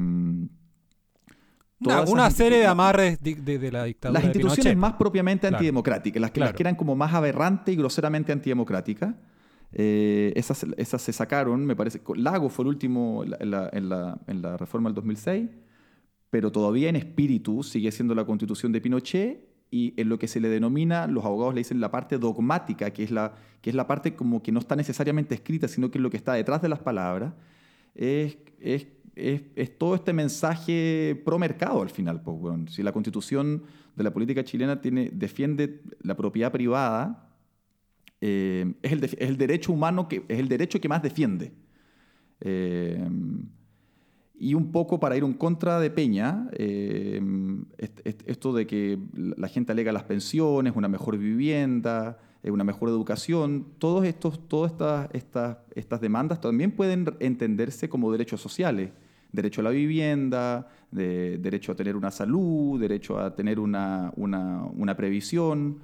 [1.81, 4.79] Una, una serie de amarres di- de, de la dictadura las de instituciones Pinochet.
[4.79, 5.57] más propiamente Claro.
[5.57, 6.57] antidemocráticas, las que, las Claro.
[6.57, 9.15] que eran como más aberrantes y groseramente antidemocráticas,
[9.73, 12.01] eh, esas, esas se sacaron, me parece.
[12.17, 15.49] Lago fue el último en la, en la- en la reforma del 2006,
[16.31, 20.39] pero todavía en espíritu sigue siendo la constitución de Pinochet y en lo que se
[20.41, 23.87] le denomina, los abogados le dicen la parte dogmática, que es la, que es la
[23.89, 26.69] parte como que no está necesariamente escrita, sino que es lo que está detrás de
[26.69, 27.33] las palabras,
[27.97, 32.23] es, es, es, es todo este mensaje pro mercado al final.
[32.23, 32.73] Pues.
[32.75, 33.63] Si la constitución
[33.97, 37.31] de la política chilena tiene, defiende la propiedad privada,
[38.21, 41.53] eh, es, el, es el derecho humano que es el derecho que más defiende.
[42.41, 43.09] Eh,
[44.37, 47.21] y un poco para ir en contra de Peña, eh,
[47.79, 52.91] est- est- esto de que la gente alega las pensiones, una mejor vivienda, una mejor
[52.91, 58.91] educación, todos estos, todas estas, estas, estas demandas también pueden entenderse como derechos sociales.
[59.35, 64.65] Derecho a la vivienda, de- derecho a tener una salud, derecho a tener una, una,
[64.65, 65.79] una previsión.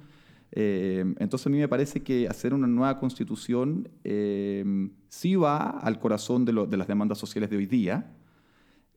[0.53, 4.63] Eh, entonces a mí me parece que hacer una nueva constitución eh,
[5.07, 8.11] sí va al corazón de, lo- de las demandas sociales de hoy día.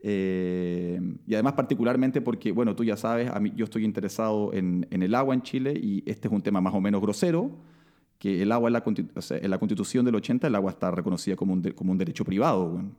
[0.07, 4.87] Eh, y además particularmente porque, bueno, tú ya sabes, a mí, yo estoy interesado en,
[4.91, 7.51] en el agua en Chile y este es un tema más o menos grosero,
[8.19, 8.85] que el agua en la,
[9.17, 11.91] o sea, en la constitución del 80 el agua está reconocida como un, de- como
[11.93, 12.67] un derecho privado.
[12.75, 12.95] weón.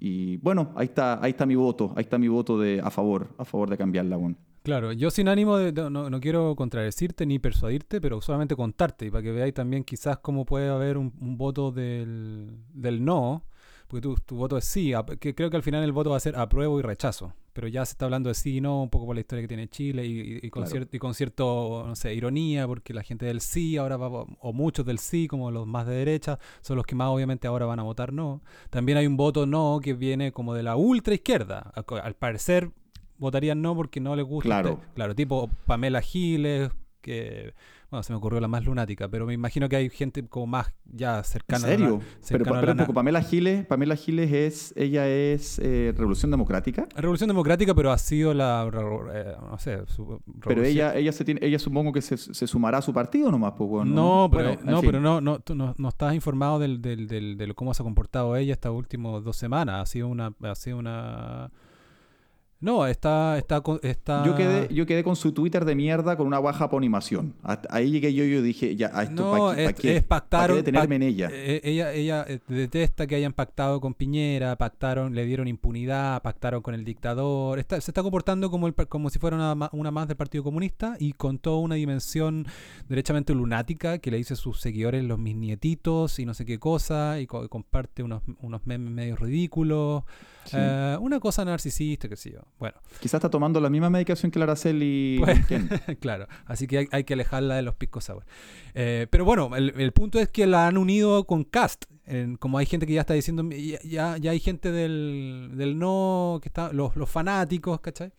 [0.00, 3.28] Y bueno, ahí está, ahí está mi voto, ahí está mi voto de, a favor,
[3.38, 4.16] a favor de cambiarla.
[4.16, 4.36] weón.
[4.62, 9.06] Claro, yo sin ánimo de, de- no, no quiero contradecirte ni persuadirte, pero solamente contarte
[9.06, 13.44] y para que veáis también quizás cómo puede haber un, un voto del, del no,
[13.90, 16.20] porque tu, tu voto es sí, que creo que al final el voto va a
[16.20, 19.06] ser apruebo y rechazo, pero ya se está hablando de sí y no, un poco
[19.06, 20.78] por la historia que tiene Chile y, y- y con, Claro.
[20.86, 24.52] cier- y con cierto, no sé, ironía, porque la gente del sí ahora va, o
[24.52, 27.80] muchos del sí, como los más de derecha, son los que más obviamente ahora van
[27.80, 28.42] a votar no.
[28.70, 31.72] También hay un voto no que viene como de la ultra izquierda,
[32.02, 32.70] al parecer
[33.18, 34.48] votarían no porque no les gusta.
[34.48, 34.68] Claro.
[34.70, 37.54] este- claro, tipo Pamela Giles, que,
[37.90, 40.72] bueno, se me ocurrió la más lunática, pero me imagino que hay gente como más
[40.84, 41.66] ya ¿En cercana.
[41.66, 41.86] serio?
[41.86, 45.08] A la, pero, cercana a pero la un poco, Pamela Giles, Pamela Giles es, ella
[45.08, 46.86] es eh, Revolución Democrática.
[46.96, 48.70] Revolución Democrática, pero ha sido la,
[49.12, 52.78] eh, no sé, su- Pero ella, ella, se tiene, ella supongo que se, se sumará
[52.78, 54.88] a su partido nomás, pues, weón, No, pero, Bueno, en no, fin.
[54.90, 57.84] pero no, no, tú no, no estás informado del, del, del, de cómo se ha
[57.84, 59.82] comportado ella estas últimas dos semanas.
[59.82, 61.50] Ha sido una, ha sido una.
[62.62, 64.22] No, está, está, está.
[64.26, 67.34] Yo quedé, yo quedé con su Twitter de mierda con una baja aponimación.
[67.42, 69.96] Hasta ahí llegué yo y yo dije, ya, a esto, No, es, ¿pa' qué?
[69.96, 70.56] es ¿Pa' qué pactaron.
[70.58, 71.30] detenerme en ella?
[71.32, 76.60] eh, ella ella eh, detesta que hayan pactado con Piñera, pactaron, le dieron impunidad, pactaron
[76.60, 77.58] con el dictador.
[77.58, 80.96] Está- se está comportando como, el, como si fuera una, una más del Partido Comunista
[80.98, 82.46] y con toda una dimensión
[82.90, 86.58] derechamente lunática que le dice a sus seguidores los mis nietitos y no sé qué
[86.58, 90.02] cosa y co- comparte unos, unos memes medio ridículos.
[90.50, 90.56] Sí.
[90.58, 92.40] Eh, una cosa narcisista, qué sé yo.
[92.58, 95.20] Bueno, Quizás está tomando la misma medicación que la Araceli.
[95.22, 95.46] Pues-
[96.00, 98.24] claro, así que hay, hay que alejarla de los picos sour.
[98.74, 101.84] Eh, pero bueno, el, el punto es que la han unido con Cast.
[102.06, 103.44] En- como hay gente que ya está diciendo,
[103.84, 108.12] ya, ya, hay gente del, del no, que está, los, los fanáticos, ¿cachai?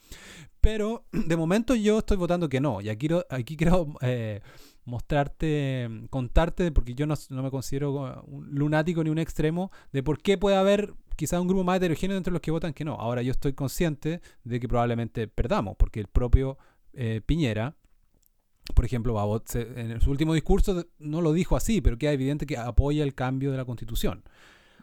[0.61, 2.79] Pero de momento yo estoy votando que no.
[2.79, 4.39] Y aquí, quiero- aquí quiero eh,
[4.85, 10.21] mostrarte, contarte, porque yo no, no me considero un lunático ni un extremo, de por
[10.21, 12.95] qué puede haber quizás un grupo más heterogéneo entre los que votan que no.
[12.95, 16.57] Ahora yo estoy consciente de que probablemente perdamos, porque el propio
[16.93, 17.75] eh, Piñera
[18.73, 23.03] por ejemplo, en su último discurso no lo dijo así, pero queda evidente que apoya
[23.03, 24.23] el cambio de la constitución.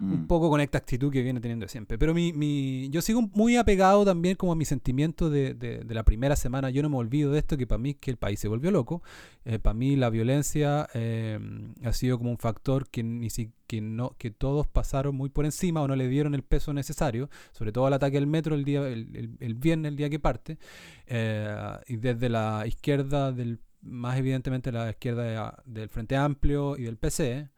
[0.01, 0.27] Un Mm.
[0.29, 1.99] poco con esta actitud que viene teniendo siempre.
[1.99, 5.95] Pero mi, mi, yo sigo muy apegado también como a mi sentimiento de, de, de
[5.95, 6.71] la primera semana.
[6.71, 9.03] Yo no me olvido de esto, que para mí que el país se volvió loco.
[9.45, 11.39] Eh, para mí la violencia eh,
[11.85, 15.45] ha sido como un factor que, ni si, que, no, que todos pasaron muy por
[15.45, 17.29] encima o no le dieron el peso necesario.
[17.53, 20.19] Sobre todo al ataque al metro el, día, el, el, el viernes, el día que
[20.21, 20.59] parte.
[21.07, 21.57] Eh,
[21.89, 26.97] y desde la izquierda del más evidentemente la izquierda de, del Frente Amplio y del
[26.97, 27.49] PC,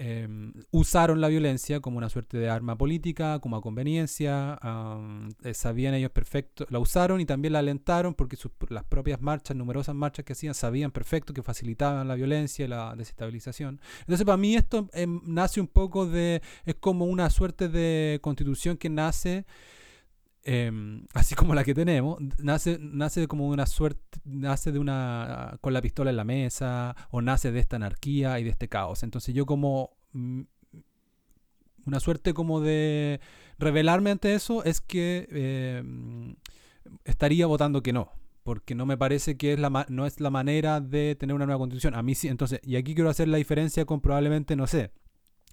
[0.00, 0.28] eh,
[0.70, 6.12] usaron la violencia como una suerte de arma política, como a conveniencia, um, sabían ellos
[6.12, 10.34] perfecto, la usaron y también la alentaron porque sus, las propias marchas, numerosas marchas que
[10.34, 13.80] hacían, sabían perfecto que facilitaban la violencia y la desestabilización.
[14.00, 18.76] Entonces para mí esto eh, nace un poco de, es como una suerte de constitución
[18.76, 19.44] que nace...
[20.50, 20.72] Eh,
[21.14, 25.82] así como la que tenemos, nace, nace como una suerte, nace de una con la
[25.82, 29.02] pistola en la mesa, o nace de esta anarquía y de este caos.
[29.02, 30.42] Entonces yo como mm,
[31.84, 33.20] una suerte como de
[33.58, 35.82] revelarme ante eso es que eh,
[37.04, 38.10] estaría votando que no.
[38.42, 41.58] Porque no me parece que es la no es la manera de tener una nueva
[41.58, 41.94] constitución.
[41.94, 44.92] A mí sí, entonces, y aquí quiero hacer la diferencia con probablemente, no sé,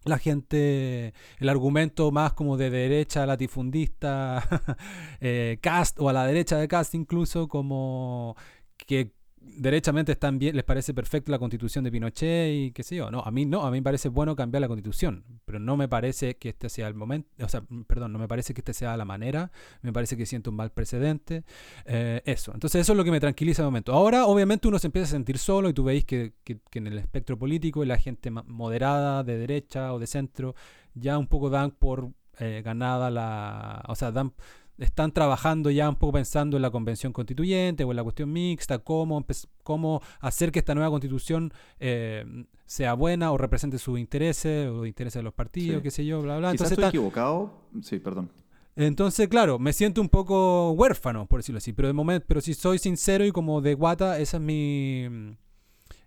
[0.06, 4.44] la gente, el argumento más como de derecha latifundista,
[5.20, 8.36] eh, Cast, o a la derecha de Cast incluso, como
[8.78, 9.12] que
[9.46, 13.12] derechamente están bien, les parece perfecta la constitución de Pinochet y qué sé yo.
[13.12, 15.88] No, a mí no, a mí me parece bueno cambiar la constitución, pero no me
[15.88, 18.98] parece que este sea el momento, o sea, perdón, no me parece que este sea
[18.98, 21.44] la manera, me parece que siento un mal precedente.
[21.86, 23.94] Eh, eso, entonces eso es lo que me tranquiliza de momento.
[23.94, 26.98] Ahora, obviamente, uno se empieza a sentir solo y tú veis que, que, en el
[26.98, 30.56] espectro político y la gente moderada, de derecha o de centro,
[30.94, 33.84] ya un poco dan por eh, ganada la.
[33.88, 34.34] O sea, dan
[34.78, 38.80] están trabajando ya un poco pensando en la convención constituyente o en la cuestión mixta,
[38.80, 39.26] cómo,
[39.64, 42.26] cómo hacer que esta nueva constitución eh,
[42.66, 45.84] sea buena o represente sus intereses o intereses de los partidos, sí.
[45.84, 46.52] qué sé yo, bla, bla.
[46.52, 47.62] Quizás Entonces, estoy equivocado.
[47.82, 48.32] Sí, perdón.
[48.76, 52.54] Entonces, claro, me siento un poco huérfano, por decirlo así, pero de momento, pero si
[52.54, 55.06] soy sincero y como de guata, esa es mi,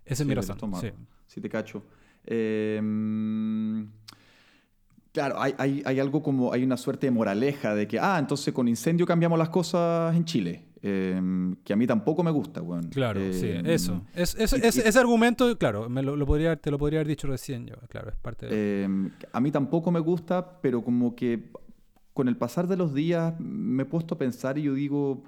[0.05, 0.59] esa sí, es mi razón.
[0.79, 0.91] Sí.
[1.25, 1.83] sí, te cacho.
[2.25, 2.79] Eh,
[5.19, 8.53] Claro, hay, hay, hay, algo como, hay una suerte de moraleja de que, ah, entonces
[8.53, 11.21] con incendio cambiamos las cosas en Chile, eh,
[11.61, 12.87] que a mí tampoco me gusta, bueno.
[12.89, 14.01] Claro, eh, sí, eso.
[14.13, 16.99] Es, es, y, es, y, ese argumento, claro, me lo, lo, podría, te lo podría
[16.99, 18.51] haber dicho recién yo, claro, es parte de...
[18.53, 18.87] Eh,
[19.33, 21.51] a mí tampoco me gusta, pero como que
[22.13, 25.25] con el pasar de los días me he puesto a pensar y yo digo,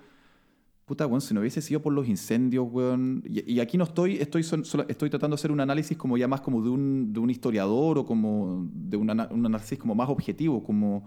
[0.86, 3.24] puta, weón, si no hubiese sido por los incendios, weón.
[3.26, 6.62] Y, aquí no estoy, estoy, estoy tratando de hacer un análisis como ya más como
[6.62, 11.06] de un, de un historiador o como de un análisis como más objetivo, como,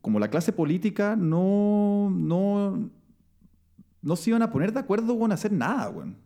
[0.00, 2.90] como la clase política no, no,
[4.02, 6.16] no se iban a poner de acuerdo con hacer nada, weón.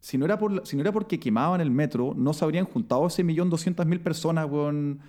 [0.00, 3.06] Si no, era por, si no era porque quemaban el metro, no se habrían juntado
[3.06, 5.00] ese millón doscientas mil personas, weón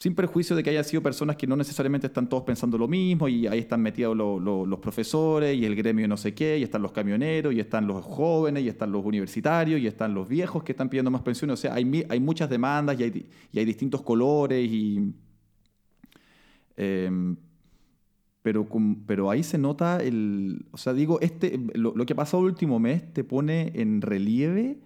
[0.00, 3.28] sin perjuicio de que haya sido personas que no necesariamente están todos pensando lo mismo
[3.28, 6.62] y ahí están metidos lo, lo, los profesores y el gremio no sé qué, y
[6.62, 10.64] están los camioneros, y están los jóvenes, y están los universitarios, y están los viejos
[10.64, 11.52] que están pidiendo más pensiones.
[11.52, 15.12] O sea, hay, hay muchas demandas y hay, y hay distintos colores y...
[16.78, 17.36] Eh,
[18.40, 18.66] pero,
[19.06, 20.64] pero ahí se nota el...
[20.70, 24.00] O sea, digo, este, lo, lo que ha pasado el último mes te pone en
[24.00, 24.80] relieve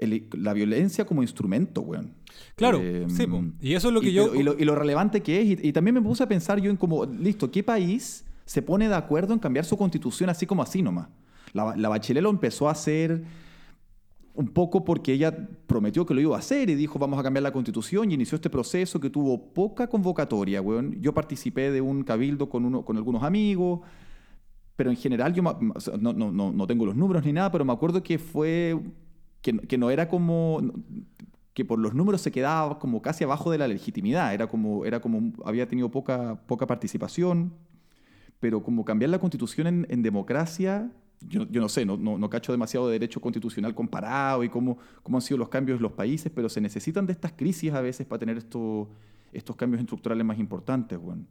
[0.00, 2.14] el, la violencia como instrumento, weón.
[2.56, 3.26] Claro, eh, sí,
[3.60, 4.34] y eso es lo que y, yo...
[4.34, 6.70] Y lo, y lo, relevante que es, y, y, también me puse a pensar yo
[6.70, 10.62] en como, listo, ¿qué país se pone de acuerdo en cambiar su constitución así como
[10.62, 11.08] así nomás?
[11.52, 13.24] La, la Bachelet lo empezó a hacer
[14.34, 15.36] un poco porque ella
[15.66, 18.36] prometió que lo iba a hacer y dijo vamos a cambiar la constitución y inició
[18.36, 21.00] este proceso que tuvo poca convocatoria, weón.
[21.00, 23.80] Yo participé de un cabildo con, uno, con algunos amigos,
[24.76, 27.72] pero en general yo no, no, no, no tengo los números ni nada, pero me
[27.72, 28.78] acuerdo que fue
[29.42, 30.60] que, que, no era como
[31.54, 35.00] que por los números se quedaba como casi abajo de la legitimidad, era como, era
[35.00, 37.52] como había tenido poca, poca participación,
[38.38, 42.30] pero como cambiar la constitución en, en democracia, yo, yo, no sé, no, no, no,
[42.30, 45.92] cacho demasiado de derecho constitucional comparado y cómo, cómo han sido los cambios en los
[45.92, 48.88] países, pero se necesitan de estas crisis a veces para tener esto,
[49.32, 50.98] estos cambios estructurales más importantes.
[50.98, 51.24] Bueno.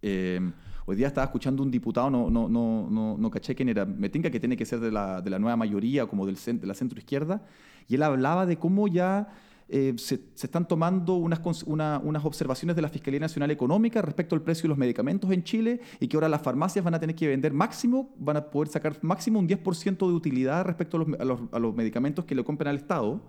[0.00, 0.40] Eh,
[0.86, 4.08] hoy día estaba escuchando un diputado, no, no, no, no, no caché quién era, me
[4.08, 6.74] tinca que tiene que ser de la, de la nueva mayoría, como del, de la
[6.74, 7.42] centro izquierda,
[7.88, 9.28] y él hablaba de cómo ya
[9.68, 14.34] eh, se, se, están tomando unas, una, unas observaciones de la Fiscalía Nacional Económica respecto
[14.34, 17.16] al precio de los medicamentos en Chile y que ahora las farmacias van a tener
[17.16, 21.20] que vender máximo, van a poder sacar máximo un 10% de utilidad respecto a los,
[21.20, 23.22] a, los, a los, medicamentos que le compran al Estado.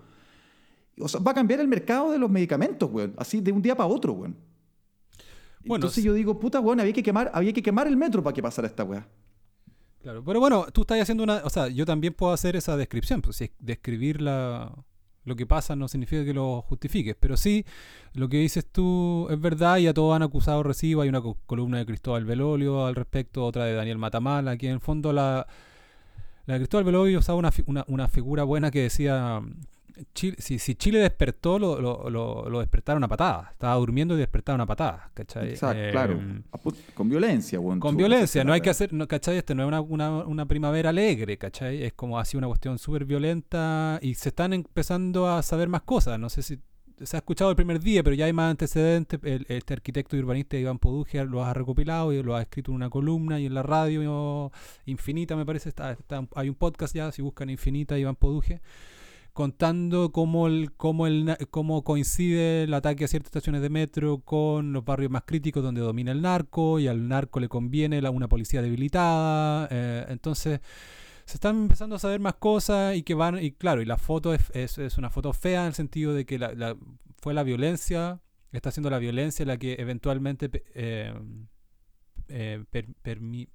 [0.99, 3.75] O sea, va a cambiar el mercado de los medicamentos, güey, así de un día
[3.75, 4.33] para otro, güey.
[5.65, 8.33] Bueno, Entonces yo digo, puta, weón, había que quemar, había que quemar el metro para
[8.33, 9.07] que pasara esta weá.
[10.01, 13.23] Claro, pero bueno, tú estás haciendo una, o sea, yo también puedo hacer esa descripción,
[13.23, 14.71] pues si describir la,
[15.23, 17.65] lo que pasa no significa que lo justifiques, pero sí,
[18.13, 21.79] lo que dices tú es verdad y a todos han acusado recibo, hay una columna
[21.79, 25.47] de Cristóbal Belolio al respecto, otra de Daniel Matamala, que en el fondo la,
[26.45, 29.41] la de Cristóbal Belolio usaba una, una, una figura buena que decía
[30.13, 33.51] Chile, si, si, Chile despertó, lo, lo, lo, despertaron a patadas.
[33.51, 35.49] Estaba durmiendo y despertaron a patadas, ¿cachai?
[35.49, 36.13] Exacto, claro.
[36.13, 36.43] Em,
[36.93, 39.37] con violencia, bueno, Con violencia, no hay que hacer, no, ¿cachai?
[39.37, 41.83] Este no es una, una, una, primavera alegre, ¿cachai?
[41.83, 46.19] Es como así una cuestión súper violenta y se están empezando a saber más cosas.
[46.19, 46.59] No sé si
[47.01, 49.19] se ha escuchado el primer día, pero ya hay más antecedentes.
[49.23, 52.89] este arquitecto y urbanista Iván Poduje lo ha recopilado y lo ha escrito en una
[52.89, 54.51] columna y en la radio
[54.85, 55.69] Infinita, me parece.
[55.69, 55.97] Está,
[56.35, 58.61] hay un podcast ya, si buscan Infinita, Iván Poduje
[59.35, 64.71] contando cómo, el, cómo, el, cómo coincide el ataque a ciertas estaciones de metro con
[64.71, 68.29] los barrios más críticos donde domina el narco y al narco le conviene la, una
[68.29, 69.67] policía debilitada.
[69.69, 70.61] Eh, entonces
[71.25, 74.33] se están empezando a saber más cosas y que van, y claro, y la foto
[74.33, 76.77] es, es, una foto fea en el sentido de que la,
[77.17, 78.21] fue la violencia,
[78.53, 80.49] está siendo la violencia la que eventualmente...
[80.73, 81.13] Eh,
[82.27, 82.63] eh,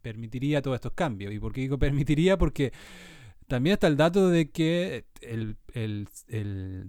[0.02, 1.32] permitiría todos estos cambios.
[1.32, 2.38] ¿Y por qué digo permitiría?
[2.38, 2.72] Porque
[3.50, 6.08] también está el dato de que el,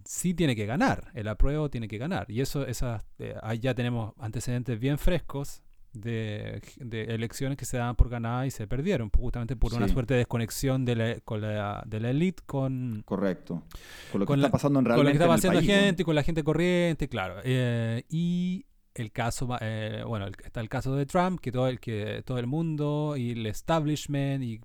[0.06, 2.30] sí tiene que ganar, el apruebo tiene que ganar.
[2.30, 7.96] Y eso, esas, eh, ahí ya tenemos antecedentes bien frescos de, elecciones que se daban
[7.96, 11.84] por ganadas y se perdieron, justamente por una suerte de desconexión de la, con la,
[11.86, 13.02] de la elite con...
[13.06, 13.64] Correcto.
[14.12, 15.00] Con lo que está pasando en realidad.
[15.00, 17.42] Con lo que está pasando la gente, con la gente corriente, claro.
[17.44, 22.24] Eh, y el caso, eh, bueno, está el caso de Trump, que todo el, que
[22.26, 24.60] todo el mundo y el establishment y,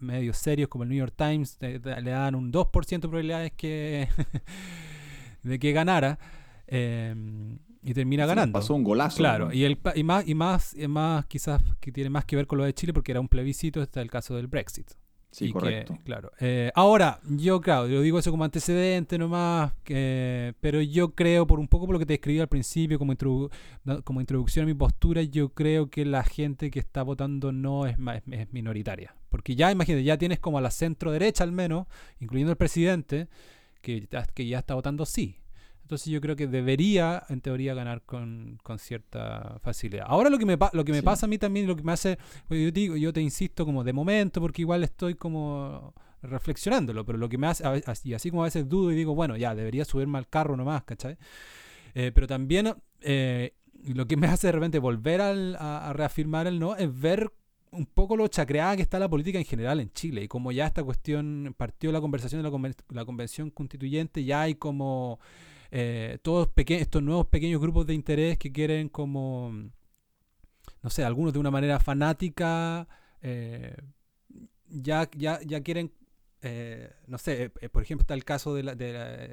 [0.00, 4.08] medios serios como el New York Times le dan un 2% de probabilidades que
[5.42, 6.18] de que ganara
[6.66, 8.58] em, y termina ganando.
[8.58, 9.18] Pasó un golazo.
[9.18, 12.46] Claro, y, el, y, más, y más, y más, quizás que tiene más que ver
[12.46, 14.90] con lo de Chile porque era un plebiscito, está el caso del Brexit.
[15.30, 15.98] Sí, correcto.
[16.04, 16.32] claro.
[16.40, 21.68] Eh, ahora, yo, claro, yo digo eso como antecedente nomás, pero yo creo, por un
[21.68, 23.14] poco por lo que te escribí al principio, como,
[24.04, 27.96] como introducción a mi postura, yo creo que la gente que está votando no es,
[28.30, 29.14] es, minoritaria.
[29.28, 31.86] Porque ya, imagínate, ya tienes como a la centro derecha al menos,
[32.20, 33.28] incluyendo el presidente,
[33.82, 35.36] que, que ya está votando sí.
[35.88, 40.04] Entonces yo creo que debería, en teoría, ganar con, cierta facilidad.
[40.06, 42.18] Ahora lo que me, lo que me pasa a mí también, lo que me hace,
[42.50, 47.26] yo, digo, yo te insisto como de momento, porque igual estoy como reflexionándolo, pero lo
[47.30, 47.64] que me hace,
[48.04, 50.84] y así como a veces dudo y digo, bueno, ya, debería subirme al carro nomás,
[50.84, 51.16] ¿cachai?
[51.94, 56.76] Eh, pero también eh, lo que me hace de repente volver a, reafirmar el no
[56.76, 57.32] es ver
[57.70, 60.66] un poco lo chacreada que está la política en general en Chile y como ya
[60.66, 65.18] esta cuestión partió la conversación de la, la convención constituyente, ya hay como
[65.70, 69.52] eh, todos estos nuevos pequeños grupos de interés que quieren como,
[70.82, 72.88] no sé, algunos de una manera fanática,
[73.20, 73.76] eh,
[74.68, 75.92] ya, ya, ya quieren
[76.40, 78.74] eh, no sé, por ejemplo, está el caso de, la,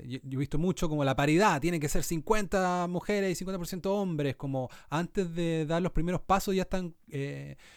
[0.01, 4.35] yo, he visto mucho como la paridad, tiene que ser 50 mujeres y 50% hombres,
[4.35, 6.95] como antes de dar los primeros pasos ya están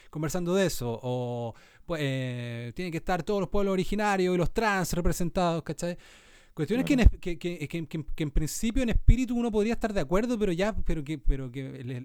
[0.08, 2.00] conversando de eso, o pues,
[2.74, 5.98] tienen que estar todos los pueblos originarios y los trans representados, ¿cachai?
[6.58, 6.86] Cuestiones
[7.20, 10.74] que, que, que, que, en principio en espíritu uno podría estar de acuerdo, pero ya,
[10.74, 12.04] pero que, pero que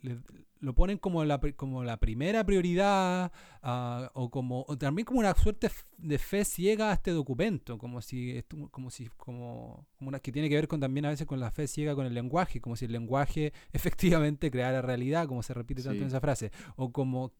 [0.60, 3.32] lo ponen como la, como la primera prioridad
[3.63, 8.44] uh, o como también como una suerte de fe ciega a este documento, como si
[8.70, 11.50] como si como, como una que tiene que ver con también a veces con la
[11.50, 15.82] fe ciega con el lenguaje, como si el lenguaje efectivamente creara realidad, como se repite
[15.82, 17.34] tanto en esa frase, o como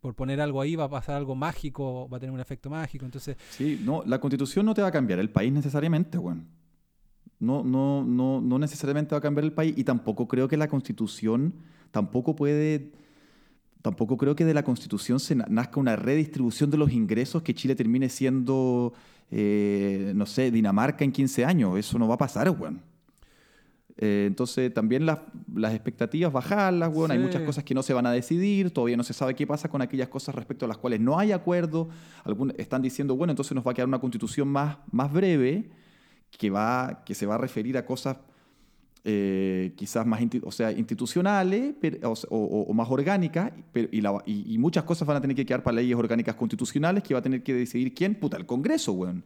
[0.00, 3.04] por poner algo ahí va a pasar algo mágico, va a tener un efecto mágico,
[3.04, 3.36] entonces...
[3.50, 6.44] Sí, no, la constitución no te va a cambiar el país necesariamente, bueno.
[7.40, 10.68] No, no, no, no necesariamente va a cambiar el país y tampoco creo que la
[10.68, 11.54] constitución
[11.90, 12.92] tampoco puede...
[13.82, 17.74] Tampoco creo que de la constitución se nazca una redistribución de los ingresos que Chile
[17.74, 18.92] termine siendo,
[19.30, 21.78] eh, no sé, Dinamarca en 15 años.
[21.78, 22.82] Eso no va a pasar, weón.
[23.96, 25.20] Eh, entonces también las,
[25.54, 29.02] las expectativas bajarlas, bueno, hay muchas cosas que no se van a decidir, todavía no
[29.02, 31.88] se sabe qué pasa con aquellas cosas respecto a las cuales no hay acuerdo.
[32.24, 35.70] Algunos están diciendo, bueno, entonces nos va a quedar una constitución más, más breve
[36.30, 38.16] que, va, que se va a referir a cosas
[39.02, 41.74] eh, quizás más o sea, institucionales
[42.28, 46.34] o, más orgánicas, y, y, muchas cosas van a tener que quedar para leyes orgánicas
[46.34, 49.24] constitucionales que va a tener que decidir quién, puta, el Congreso, weón.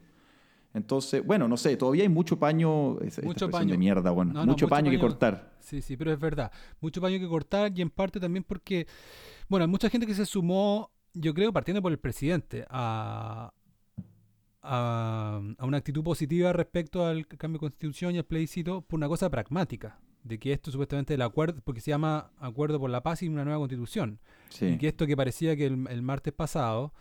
[0.75, 4.91] Entonces, bueno, no sé, todavía hay mucho paño, mucho paño de mierda, bueno, mucho, paño,
[4.91, 5.55] que cortar.
[5.61, 6.51] Sí, sí, pero es verdad,
[6.81, 8.87] mucho paño que cortar y en parte también porque,
[9.49, 13.53] bueno, hay mucha gente que se sumó, yo creo, partiendo por el presidente, a,
[14.65, 19.31] a, una actitud positiva respecto al cambio de constitución y al plebiscito por una cosa
[19.31, 23.29] pragmática, de que esto supuestamente el acuerdo, porque se llama Acuerdo por la Paz y
[23.29, 24.19] una nueva constitución,
[24.61, 26.93] y que esto que parecía que el, el martes pasado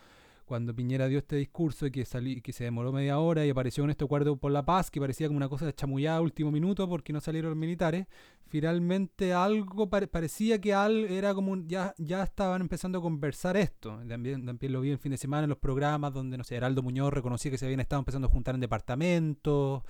[0.45, 3.83] cuando Piñera dio este discurso y que, salí, que se demoró media hora y apareció
[3.83, 6.87] con este acuerdo por la paz, que parecía como una cosa de chamullada último minuto
[6.87, 8.07] porque no salieron los militares,
[8.47, 13.99] finalmente algo parecía que al, era como ya, ya estaban empezando a conversar esto.
[14.07, 16.83] También, también lo vi el fin de semana en los programas donde, no sé, Heraldo
[16.83, 19.81] Muñoz reconocía que se habían estado empezando a juntar en departamentos,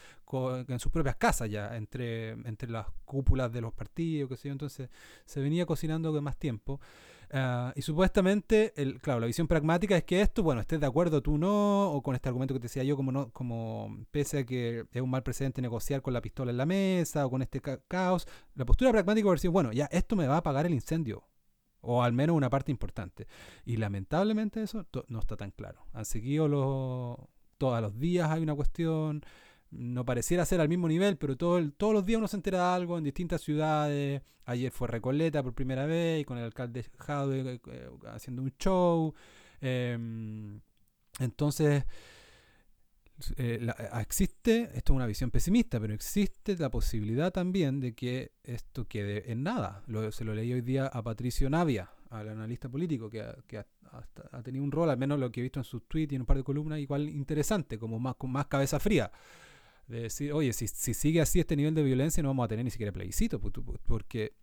[0.67, 4.53] en sus propias casas ya, entre, entre las cúpulas de los partidos, qué sé yo.
[4.53, 4.89] Entonces
[5.25, 6.79] se venía cocinando con más tiempo.
[7.35, 11.23] Ah, y supuestamente, el, claro, la visión pragmática es que esto, bueno, estés de acuerdo
[11.23, 14.45] tú no, o con este argumento que te decía yo, como no, como pese a
[14.45, 17.59] que es un mal precedente negociar con la pistola en la mesa o con este
[17.87, 21.27] caos, la postura pragmática a decir, bueno, ya esto me va a pagar el incendio,
[21.81, 23.27] o al menos una parte importante.
[23.65, 25.87] Y lamentablemente eso no está tan claro.
[25.93, 29.23] Han seguido todos los días hay una cuestión
[29.75, 32.75] no pareciera ser al mismo nivel, pero todo todos los días uno se entera de
[32.75, 34.21] algo en distintas ciudades.
[34.45, 39.13] Ayer fue Recoleta por primera vez y con el alcalde Jaude eh, haciendo un show.
[39.61, 40.59] Em,
[41.19, 41.85] entonces,
[43.37, 43.67] eh,
[44.01, 49.31] existe, esto es una visión pesimista, pero existe la posibilidad también de que esto quede
[49.31, 49.83] en nada.
[50.11, 54.71] se lo leí hoy día a Patricio Navia, al analista político, que, ha, tenido un
[54.71, 56.43] rol, al menos lo que he visto en sus tweets y en un par de
[56.43, 59.11] columnas, igual interesante, como más, con más cabeza fría
[59.87, 62.65] de decir, oye, si, si, sigue así este nivel de violencia no vamos a tener
[62.65, 64.33] ni siquiera plebiscito, porque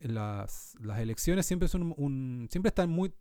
[0.00, 3.12] las, las elecciones siempre son un, siempre están muy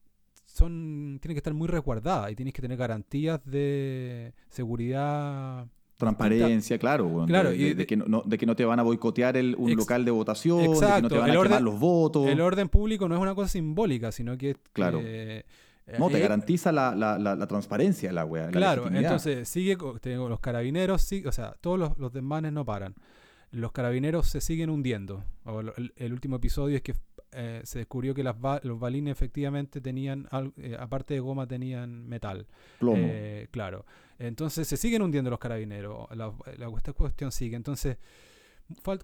[0.45, 5.67] son tienen que estar muy resguardadas y tienes que tener garantías de seguridad
[5.97, 9.55] transparencia, claro, claro de, de, que no, de que no te van a boicotear el,
[9.57, 12.27] un local de votación, de que no te van a quemar los votos.
[12.27, 14.99] El orden público no es una cosa simbólica, sino que claro.
[15.01, 15.45] Eh,
[15.99, 18.49] no, te eh, garantiza la, la, la, transparencia la wea.
[18.49, 22.95] Claro, entonces sigue, tengo los carabineros, sí, o sea, todos los, los desmanes no paran.
[23.51, 25.23] Los carabineros se siguen hundiendo.
[25.97, 26.95] El, último episodio es que
[27.33, 30.27] eh, se descubrió que las los balines efectivamente tenían,
[30.79, 32.47] aparte de goma, tenían metal.
[32.79, 33.07] Plomo.
[33.51, 33.85] claro.
[34.17, 36.07] Entonces se siguen hundiendo los carabineros.
[36.15, 37.55] La, la, cuestión sigue.
[37.55, 37.97] Entonces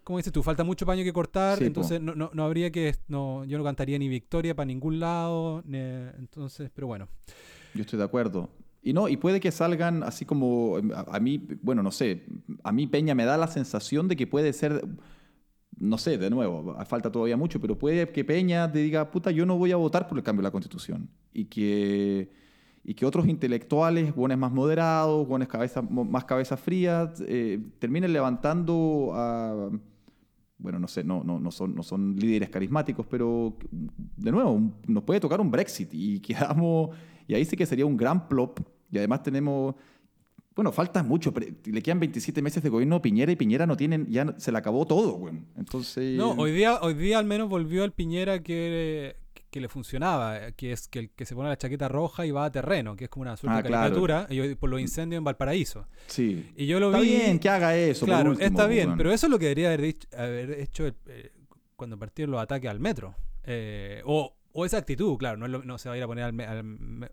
[0.03, 3.45] como dices tú, falta mucho paño que cortar, entonces no, no, no, habría que, no,
[3.45, 7.07] yo no cantaría ni victoria para ningún lado, entonces, pero bueno.
[7.74, 8.49] Yo estoy de acuerdo.
[8.82, 12.26] Y no, y puede que salgan así como, a, mí, bueno, no sé,
[12.64, 14.86] a mí Peña me da la sensación de que puede ser,
[15.78, 19.45] no sé, de nuevo, falta todavía mucho, pero puede que Peña te diga, puta, yo
[19.45, 21.10] no voy a votar por el cambio de la constitución.
[21.34, 22.32] Y que
[22.84, 29.12] y que otros intelectuales, buenos más moderados, buenos cabeza, más cabezas frías, eh, terminen levantando
[29.14, 29.70] a,
[30.58, 35.04] bueno, no sé, no, no, no, son, no son líderes carismáticos, pero de nuevo, nos
[35.04, 36.96] puede tocar un Brexit y quedamos,
[37.28, 38.60] y ahí sí que sería un gran plop,
[38.92, 39.76] y además tenemos,
[40.56, 41.34] bueno, falta mucho,
[41.66, 44.86] le quedan 27 meses de gobierno Piñera y Piñera no tienen, ya se le acabó
[44.86, 45.46] todo, bueno.
[45.56, 46.18] Entonces...
[46.18, 49.16] No, hoy día, hoy día al menos volvió el Piñera que
[49.50, 52.32] que le funcionaba, eh, que es que el que se pone la chaqueta roja y
[52.32, 55.20] va a terreno, que es como una suerte ah, de caricatura, y por los incendios
[55.20, 55.88] en Valparaíso.
[56.08, 56.52] Sí.
[56.56, 58.06] Y yo lo está bien que haga eso.
[58.06, 61.32] Claro, está bien, pero eso es lo que debería haber, dicho, haber hecho eh,
[61.76, 63.16] cuando partieron los ataques al metro.
[63.43, 66.34] Eh, o, o esa actitud, claro, no, no, se va a ir a poner al,
[66.34, 67.10] metro.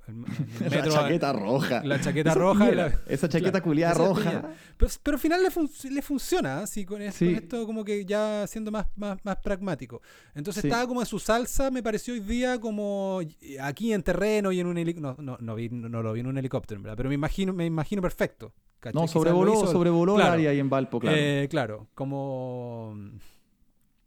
[0.61, 1.83] la chaqueta roja.
[1.85, 2.71] La chaqueta roja.
[3.07, 4.51] esa chaqueta culiada roja.
[4.77, 8.87] Pero, pero, al final le, le funciona, así con, esto como que ya siendo más,
[8.97, 10.01] más, más pragmático.
[10.35, 13.21] Entonces estaba como en su salsa, me pareció hoy día como
[13.61, 15.23] aquí en terreno y en un helicóptero.
[15.23, 16.97] No, no, vi, no, lo vi en un helicóptero, ¿verdad?
[16.97, 18.53] Pero me imagino, me imagino perfecto.
[18.95, 21.17] No, sobrevoló, sobrevoló el área ahí en Valpo, claro.
[21.19, 22.97] Eh, claro, como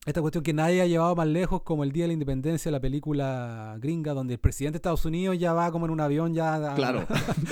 [0.10, 2.80] esta cuestión que nadie ha llevado más lejos como el Día de la Independencia, la
[2.80, 6.74] película gringa, donde el presidente de Estados Unidos ya va como en un avión ya...
[6.74, 7.05] A, claro,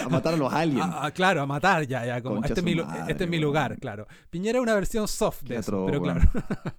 [0.03, 0.93] a matar a los aliens.
[1.13, 2.75] claro, a matar ya, ya como este, es mi,
[3.07, 4.07] este es mi, lugar, claro.
[4.29, 6.21] Piñera es una versión soft de eso, pero claro.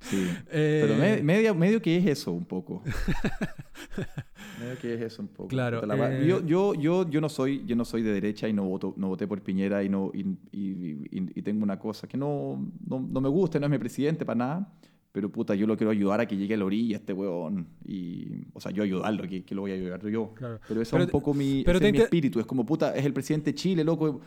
[0.00, 0.28] Sí.
[0.50, 2.82] Eh, pero medio, medio que es eso un poco.
[4.60, 5.48] medio que es eso un poco.
[5.48, 5.82] Claro.
[5.82, 8.94] Eh, yo, yo, yo, yo, no soy, yo no soy de derecha y no, voto,
[8.96, 10.20] no voté por Piñera y, no, y,
[10.52, 14.24] y, y tengo una cosa que no, no, no me gusta, no es mi presidente
[14.24, 14.72] para nada
[15.12, 17.66] pero puta, yo lo quiero ayudar a que llegue a la orilla este weón.
[17.84, 20.34] Y, o sea, yo ayudarlo, que, que lo voy a ayudar yo.
[20.68, 22.40] Pero eso es un poco mi, pero mi espíritu.
[22.40, 24.20] Es como, puta, es el presidente de Chile, loco.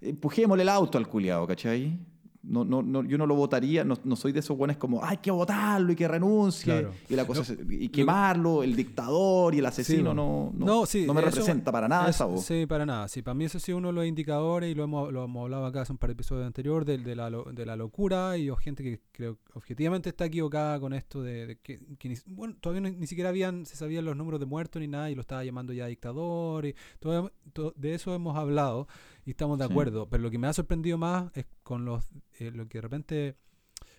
[0.00, 1.98] Empujémosle el auto al culiado, ¿cachai?
[2.42, 5.16] No, no, no, yo no lo votaría, no, no soy de esos buenos como, hay
[5.16, 10.14] que votarlo y que renuncie, y, la cosa y quemarlo, el dictador y el asesino,
[10.14, 12.44] no, no, no, me representa para nada esa voz.
[12.44, 13.08] Sí, para nada.
[13.08, 15.42] Sí, para mí eso ha sido uno de los indicadores, y lo hemos, lo hemos
[15.42, 18.48] hablado acá hace un par de episodios anteriores, de, de, la, de la locura y
[18.58, 21.80] gente que creo objetivamente está equivocada con esto de, que,
[22.26, 25.20] bueno, todavía ni siquiera habían, se sabían los números de muertos ni nada, y lo
[25.20, 27.32] estaba llamando ya dictador, y todo,
[27.76, 28.88] de eso hemos hablado
[29.28, 30.08] y estamos de acuerdo.
[30.08, 32.08] Pero lo que me ha sorprendido más es con los
[32.38, 33.36] eh, lo que de repente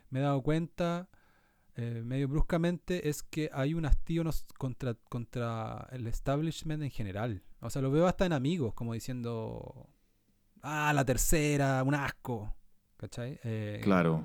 [0.09, 1.07] me he dado cuenta
[1.75, 7.43] eh, medio bruscamente es que hay un hastío nos- contra, contra el establishment en general.
[7.61, 9.88] O sea, lo veo hasta en amigos, como diciendo,
[10.61, 12.53] ah, la tercera, un asco.
[12.97, 13.39] ¿Cachai?
[13.43, 14.23] Eh, Claro.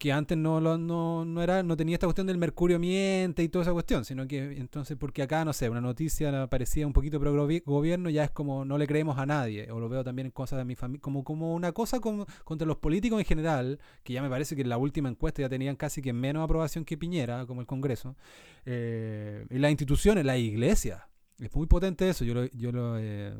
[0.00, 3.50] Que antes no, lo- no, no era, no tenía esta cuestión del mercurio miente y
[3.50, 7.20] toda esa cuestión, sino que entonces, porque acá, no sé, una noticia parecía un poquito
[7.20, 10.26] pro gobi- gobierno, ya es como no le creemos a nadie, o lo veo también
[10.28, 13.78] en cosas de mi familia, como, como una cosa como, contra los políticos en general,
[14.02, 16.86] que ya me parece que en la última encuesta ya tenían casi que menos aprobación
[16.86, 18.16] que Piñera, como el Congreso,
[18.64, 23.34] eh, y las instituciones, la iglesia, es muy potente eso, yo lo, yo lo, eh,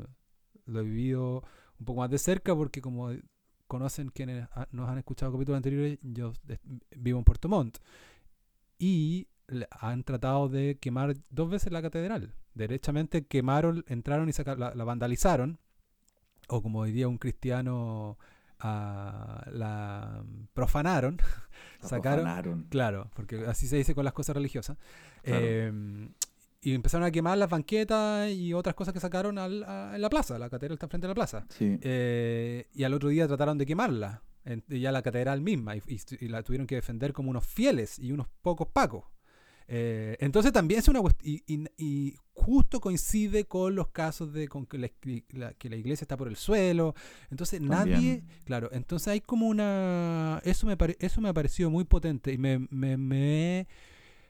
[0.65, 1.43] lo he vivido
[1.79, 3.11] un poco más de cerca porque como
[3.71, 6.33] conocen quienes nos han escuchado capítulos anteriores, yo
[6.97, 7.77] vivo en Puerto Montt.
[8.77, 9.27] Y
[9.79, 12.33] han tratado de quemar dos veces la catedral.
[12.53, 15.57] Derechamente quemaron, entraron y saca- la, la vandalizaron.
[16.49, 18.17] O como diría un cristiano,
[18.59, 20.21] ah, la
[20.53, 21.17] profanaron.
[21.81, 22.25] La sacaron.
[22.25, 22.63] profanaron.
[22.69, 24.77] Claro, porque así se dice con las cosas religiosas.
[25.23, 25.45] Claro.
[25.47, 26.09] Eh,
[26.61, 30.09] y empezaron a quemar las banquetas y otras cosas que sacaron al- a- en la
[30.09, 30.37] plaza.
[30.37, 31.45] La catedral está frente a la plaza.
[31.49, 31.77] Sí.
[31.81, 35.99] Eh, y al otro día trataron de quemarla, en- ya la catedral misma, y, y-
[36.25, 39.05] y la tuvieron que defender como unos fieles y unos pocos pacos.
[39.73, 41.43] Eh, entonces también es una cuest- y,
[41.77, 44.89] y- justo coincide con los casos de con que, la,
[45.29, 46.93] la- que la iglesia está por el suelo.
[47.29, 50.41] Entonces nadie, claro, entonces hay como una...
[50.43, 53.67] Eso me, pare- eso me ha parecido muy potente y me, me, me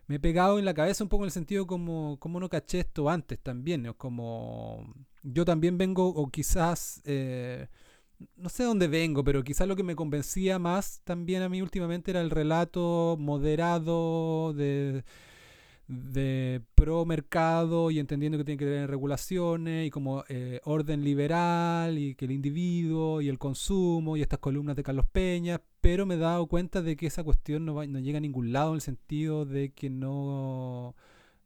[0.07, 2.79] me he pegado en la cabeza un poco en el sentido como, como no caché
[2.79, 4.93] esto antes también, como
[5.23, 7.67] yo también vengo o quizás, eh,
[8.35, 12.11] no sé dónde vengo, pero quizás lo que me convencía más también a mí últimamente
[12.11, 15.03] era el relato moderado de,
[15.91, 21.97] de pro mercado y entendiendo que tiene que tener regulaciones y como eh, orden liberal
[21.97, 26.15] y que el individuo y el consumo y estas columnas de Carlos Peña, pero me
[26.15, 28.75] he dado cuenta de que esa cuestión no, va- no llega a ningún lado en
[28.75, 30.95] el sentido de que no...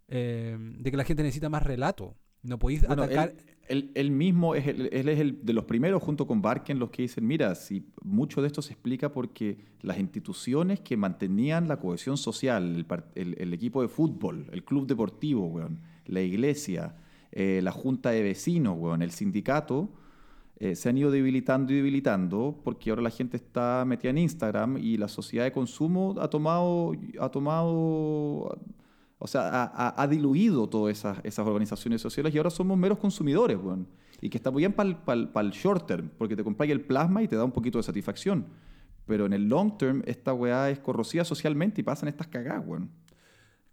[0.08, 2.16] eh, de que la gente necesita más relato.
[2.43, 3.30] No podéis Bueno, atacar...
[3.30, 7.55] él, él- mismo es el, de los primeros, junto con Barken, los que dicen, mira,
[7.55, 12.86] si mucho de esto se explica porque las instituciones que mantenían la cohesión social,
[13.16, 15.59] el, equipo de fútbol, el club deportivo,
[16.05, 16.95] la iglesia,
[17.32, 19.89] eh, la junta de vecinos, weón, el sindicato,
[20.57, 24.78] eh, se han ido debilitando y debilitando porque ahora la gente está metida en Instagram
[24.78, 28.57] y la sociedad de consumo ha tomado, ha tomado
[29.26, 33.88] o sea, ha, diluido todas esas, organizaciones sociales y ahora somos meros consumidores, weón.
[34.22, 37.28] Y que está muy bien para el, short term, porque te compras el plasma y
[37.28, 38.46] te da un poquito de satisfacción.
[39.08, 42.92] Pero en el long term, esta weá es corrosiva socialmente y pasan estas cagadas, weón.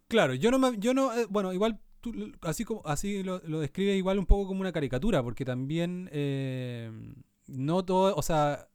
[0.08, 3.60] Claro, yo no, me- yo no, eh, bueno, igual tú, así como así lo, lo
[3.60, 6.90] describe igual un poco como una caricatura, porque también eh,
[7.46, 8.68] no todo, o sea,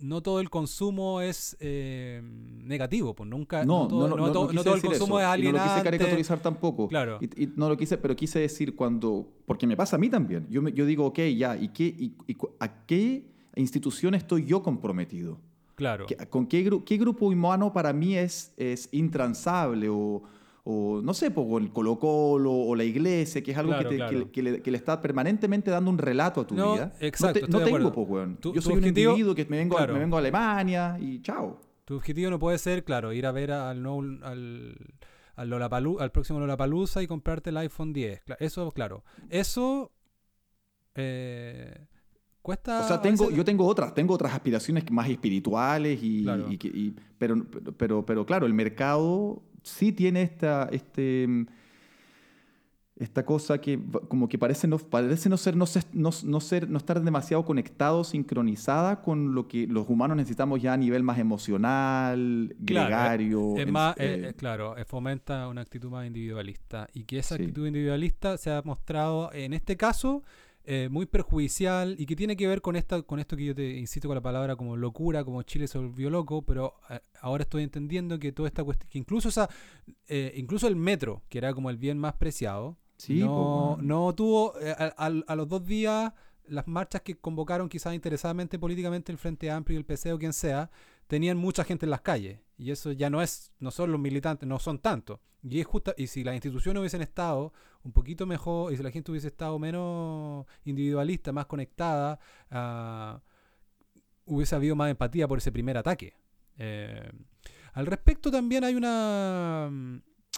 [0.00, 4.40] no todo el consumo es eh, negativo, pues nunca, No, todo, no, no, no, to-
[4.40, 5.68] no no quise todo el consumo eso, es y no lo alienante.
[5.74, 6.88] quise caricaturizar tampoco.
[6.88, 7.18] Claro.
[7.20, 10.46] Y, y no lo quise, pero quise decir cuando, porque me pasa a mí también.
[10.50, 13.24] Yo, me- yo digo, ok, ya, ¿y, qué, y, y cu- a qué
[13.56, 15.40] institución estoy yo comprometido?
[15.74, 16.06] Claro.
[16.06, 19.88] ¿Qué- ¿Con qué, qué grupo humano para mí es, es intransable?
[19.88, 20.22] O,
[20.70, 23.94] o, no sé, o el Colo Colo o la iglesia, que es algo Claro, que,
[23.94, 24.24] te- claro.
[24.26, 26.92] que- que le, que le está permanentemente dando un relato a tu No, vida.
[27.00, 28.36] exacto, no, te- no tengo, weón.
[28.36, 29.94] Tu- Yo soy un objetivo- individuo que me vengo, claro.
[29.94, 31.58] me vengo a Alemania y chao.
[31.86, 34.76] Tu objetivo no puede ser, claro, ir a ver al nuevo, al,
[35.36, 35.52] al,
[36.00, 38.22] al próximo Lollapalooza y comprarte el iPhone 10.
[38.26, 39.04] Cla- Eso, claro.
[39.30, 39.90] Eso
[40.94, 41.86] eh,
[42.42, 42.80] cuesta...
[42.84, 46.46] O sea, tengo, veces- yo tengo otras, tengo otras aspiraciones más espirituales, y, Claro.
[46.50, 47.36] y y- pero,
[47.76, 51.28] pero, pero claro, el mercado sí tiene esta, este,
[52.96, 56.68] esta cosa que como que parece no, parece no ser, no, ser, no, no ser,
[56.68, 61.18] no estar demasiado conectado, sincronizada con lo que los humanos necesitamos ya a nivel más
[61.18, 63.56] emocional, Claro, gregario.
[63.56, 66.88] Es más, eh, eh, eh, claro, eh, fomenta una actitud más individualista.
[66.92, 67.42] Y que esa Sí.
[67.42, 70.24] actitud individualista se ha mostrado, en este caso,
[70.70, 73.76] eh, muy perjudicial y que tiene que ver con, esta, con esto que yo te
[73.78, 77.62] insisto con la palabra como locura, como Chile se volvió loco, pero eh, ahora estoy
[77.62, 79.48] entendiendo que toda esta cuestión, que incluso, esa,
[80.08, 84.58] eh, incluso el metro, que era como el bien más preciado, Sí, no, no tuvo,
[84.60, 86.12] eh, a, a- a los dos días,
[86.48, 90.32] las marchas que convocaron quizás interesadamente políticamente el Frente Amplio y el PC o quien
[90.32, 90.70] sea,
[91.06, 92.40] tenían mucha gente en las calles.
[92.58, 95.20] Y eso ya no es, no son los militantes, no son tantos.
[95.42, 97.52] Y es justa, y si las instituciones hubiesen estado
[97.84, 102.18] un poquito mejor, y si la gente hubiese estado menos individualista, más conectada,
[102.50, 103.22] ah,
[104.24, 106.14] hubiese habido más empatía por ese primer ataque.
[106.58, 107.10] Eh,
[107.72, 109.70] al respecto también hay una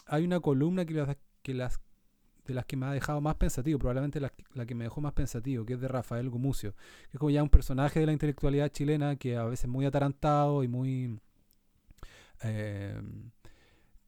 [0.05, 4.19] hay una columna que las, que de las que me ha dejado más pensativo, probablemente
[4.19, 6.73] la, la que me dejó más pensativo, que es de Rafael Gumucio,
[7.09, 10.63] que es como ya un personaje de la intelectualidad chilena que a veces muy atarantado
[10.63, 11.19] y muy
[12.43, 12.99] eh,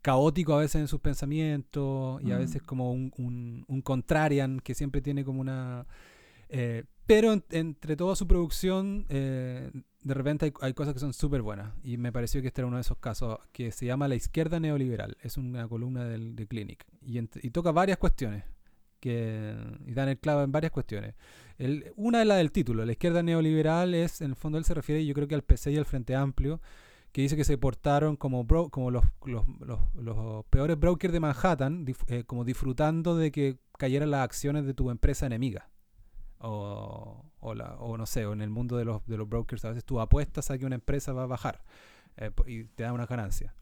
[0.01, 2.39] caótico a veces en sus pensamientos y a Mm.
[2.39, 5.85] veces como un, un, un contrarian que siempre tiene como una...
[6.49, 9.69] eh, pero en- entre toda su producción, eh,
[10.01, 11.73] de repente hay, hay cosas que son súper buenas.
[11.83, 14.59] Y me pareció que este era uno de esos casos que se llama La izquierda
[14.59, 15.17] neoliberal.
[15.21, 16.85] Es una columna del, de Clinic.
[17.01, 18.43] Y, y toca varias cuestiones.
[19.01, 19.53] Que,
[19.85, 21.13] y dan el clavo en varias cuestiones.
[21.57, 22.85] El- una es la del título.
[22.85, 25.71] La izquierda neoliberal es, en el fondo, él se refiere, yo creo que al PC
[25.73, 26.61] y al Frente Amplio,
[27.13, 29.45] que dice que se portaron como, bro- como los, los,
[29.95, 34.89] los- peores brokers de Manhattan, eh, como disfrutando de que cayeran las acciones de tu
[34.91, 35.69] empresa enemiga.
[36.39, 39.63] O, o, la- o no sé, o en el mundo de los, de los brokers,
[39.63, 41.63] a veces tú apuestas a que una empresa va a bajar
[42.17, 43.53] eh, y te da una ganancia.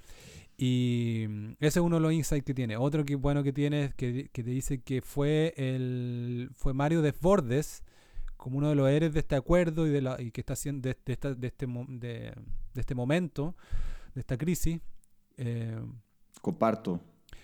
[0.58, 2.78] Y mm, ese es uno de los insights que tiene.
[2.78, 7.02] Otro que bueno que tiene es que, que te dice que fue el fue Mario
[7.02, 7.84] Desbordes
[8.38, 10.82] como uno de los héroes de este acuerdo y de la y que está haciendo
[10.89, 12.34] de, este de,
[12.74, 13.55] de este momento
[14.13, 14.80] de esta crisis
[15.38, 15.80] eh,
[16.41, 16.99] Comparto.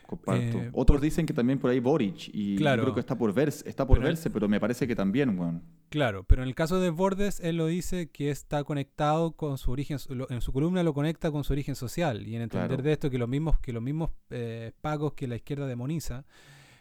[0.06, 0.58] Comparto.
[0.60, 2.30] Eh, Otros dicen que también por ahí Boric.
[2.34, 2.84] Y yo Claro.
[2.84, 5.62] creo que está por verse, está por Pero- verse, pero me parece que también, weón.
[5.90, 9.72] Claro, pero en el caso de Bordes, él lo dice que está conectado con su
[9.72, 12.84] origen, lo- en su columna lo conecta con su origen social y en entender Claro.
[12.84, 16.26] de esto que los mismos, que los mismos eh, pagos que la izquierda demoniza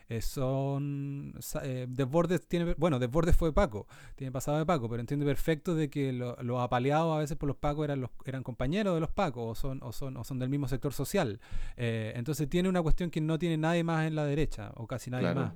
[0.09, 5.26] eh, son eh, Desbordes tiene bueno Desbordes fue Paco tiene pasado de Paco pero entiende
[5.26, 8.94] perfecto de que lo- los apaleados a veces por los Pacos eran los eran compañeros
[8.94, 11.40] de los Pacos o son o son o son del mismo sector social
[11.76, 15.11] Eh, entonces tiene una cuestión que no tiene nadie más en la derecha o casi
[15.11, 15.40] nadie Claro.
[15.40, 15.52] más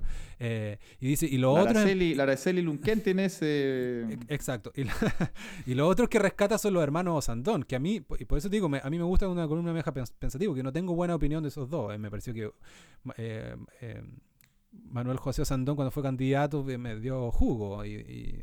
[1.01, 4.03] y dice y lo La otro es- Araceli, la Araceli Lunquén tiene ese...
[4.13, 4.73] Ex- Exacto.
[4.75, 4.93] Y, la-
[5.67, 8.49] y lo otro que rescata son los hermanos Osandón, que a mí, y por eso
[8.51, 10.95] te digo, me- a mí me gusta una columna meja pens- pensativo, que no tengo
[10.95, 11.97] buena opinión de esos dos.
[11.99, 12.51] me pareció que
[13.17, 14.03] eh, eh,
[14.73, 18.41] Manuel José Osandón cuando fue candidato eh, me dio jugo y, y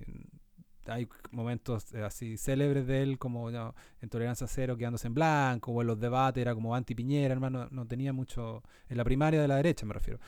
[0.86, 3.76] hay momentos eh, así célebres de él como ¿no?
[4.02, 7.86] en Tolerancia Cero quedándose en blanco o en los debates era como anti-Piñera, hermano, no
[7.86, 10.20] tenía mucho en la primaria de la derecha me refiero.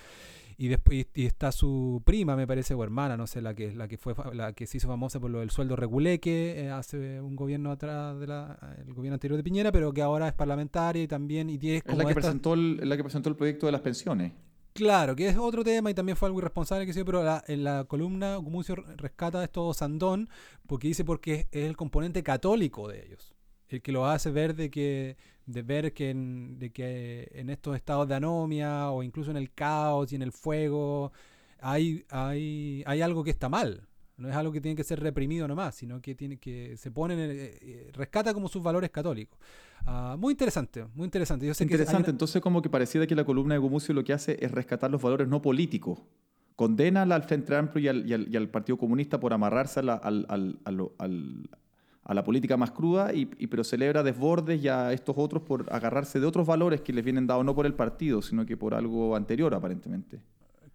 [0.57, 3.87] Y después y está su prima, me parece, o hermana, no sé, la que la
[3.87, 7.37] que fue la que se hizo famosa por lo del sueldo reguleque eh, hace un
[7.37, 11.07] gobierno atrás de la, el gobierno anterior de Piñera, pero que ahora es parlamentaria y
[11.07, 13.71] también y tiene Es la que, esta- presentó el, la que presentó el proyecto de
[13.71, 14.33] las pensiones.
[14.73, 17.63] Claro, que es otro tema y también fue algo irresponsable que sí, pero la- en
[17.63, 20.29] la columna Gumucio rescata esto Sandón
[20.67, 23.33] porque dice porque es, es el componente católico de ellos.
[23.67, 27.75] El que lo hace ver de que de ver que en, de que en estos
[27.75, 31.11] estados de anomia o incluso en el caos y en el fuego
[31.59, 33.88] hay, hay, hay algo que está mal.
[34.19, 37.13] No es algo que tiene que ser reprimido nomás, sino que tiene que se pone
[37.13, 39.39] en el- eh, eh, rescata como sus valores católicos.
[39.85, 41.45] Ah, muy interesante, muy interesante.
[41.47, 42.09] Yo sé que hay Interesante.
[42.09, 44.91] una- Entonces, como que pareciera que la columna de Gumucio lo que hace es rescatar
[44.91, 45.99] los valores no políticos.
[46.55, 49.83] Condena al Frente Amplio y al, y al- y al Partido Comunista por amarrarse a
[49.83, 51.49] la, al- al-
[52.03, 55.71] a la política más cruda, y, y- pero celebra desbordes y a estos otros por
[55.71, 58.73] agarrarse de otros valores que les vienen dados no por el partido, sino que por
[58.73, 60.19] algo anterior, aparentemente.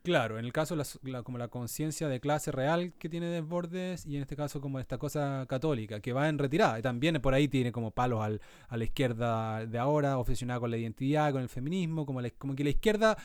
[0.05, 4.05] Claro, en el caso la la- como la conciencia de clase real que tiene Desbordes
[4.05, 7.33] y en este caso como esta cosa católica que va en retirada y también por
[7.33, 11.41] ahí tiene como palos al, a la izquierda de ahora obsesionada con la identidad, con
[11.41, 13.17] el feminismo, como, la- como que la izquierda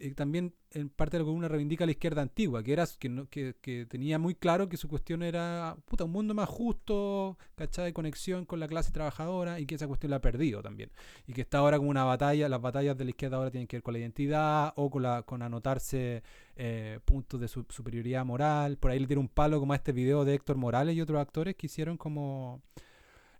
[0.00, 3.08] eh, también en parte de la columna reivindica a la izquierda antigua, que era que,
[3.08, 7.36] no- que, que tenía muy claro que su cuestión era puta, un mundo más justo,
[7.56, 7.86] ¿cachai?
[7.86, 10.90] De conexión con la clase trabajadora y que esa cuestión la ha perdido también
[11.26, 13.76] y que está ahora como una batalla, las batallas de la izquierda ahora tienen que
[13.76, 16.22] ver con la identidad o con, la, con anotarse
[16.56, 18.76] eh, puntos de su- superioridad moral.
[18.78, 21.20] Por ahí le tira un palo como a este video de Héctor Morales y otros
[21.20, 22.62] actores que hicieron como...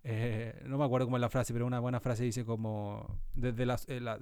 [0.03, 3.63] eh, no me acuerdo cómo es la frase, pero una buena frase dice como desde
[3.87, 4.19] eh, la-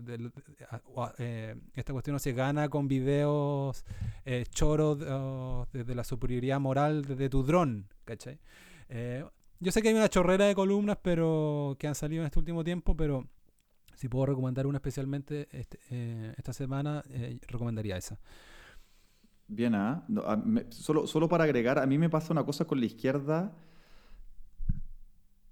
[1.17, 3.85] eh, esta cuestión no se gana con videos
[4.51, 8.39] choros oh, desde la superioridad moral desde tu dron, ¿cachai?
[9.61, 12.63] Yo sé que hay una chorrera de columnas pero que han salido en este último
[12.63, 13.27] tiempo, pero
[13.95, 15.79] si puedo recomendar una especialmente este-
[16.37, 17.03] esta semana,
[17.47, 18.19] recomendaría esa.
[19.47, 20.03] Bien, ¿ah?
[20.07, 23.51] No, me- solo, solo para agregar, a mí me pasa una cosa con la izquierda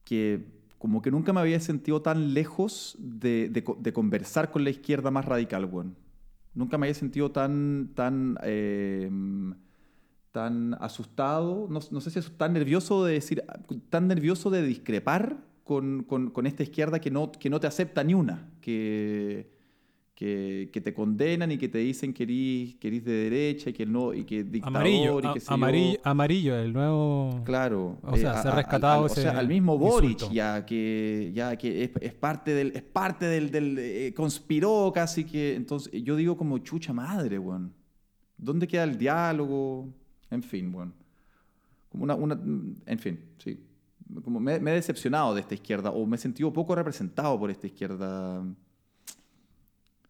[0.08, 0.46] que
[0.78, 4.70] como que nunca me había sentido tan lejos de, de co- de conversar con la
[4.70, 5.96] izquierda más radical, weón.
[6.54, 9.10] Nunca me había sentido tan, tan, eh,
[10.32, 13.44] tan asustado, no, sé si es tan nervioso de decir,
[13.90, 18.04] tan nervioso de discrepar con, con- con esta izquierda que no, que no te acepta
[18.04, 19.50] ni una, que,
[20.18, 23.74] que, que te condenan y que te dicen que eres, que eres de derecha y
[23.74, 25.46] que no, y que dictador Amarillo, y a- que yo.
[25.54, 27.42] amarillo, amarillo, el nuevo...
[27.46, 28.00] Claro.
[28.02, 30.34] O sea, se ha a- a- rescatado al- o ese sea, al mismo Boric, insulto.
[30.34, 35.24] ya que, ya que es, es parte del, es parte del, del eh, conspiró casi
[35.24, 35.54] que.
[35.56, 37.72] Entonces, yo digo como chucha madre, weón.
[38.38, 39.88] ¿Dónde queda el diálogo?
[40.32, 40.96] En fin, weón.
[41.90, 42.40] Como una, una,
[42.88, 43.60] en fin, sí.
[44.24, 47.52] como me, me he decepcionado de esta izquierda o me he sentido poco representado por
[47.52, 48.44] esta izquierda.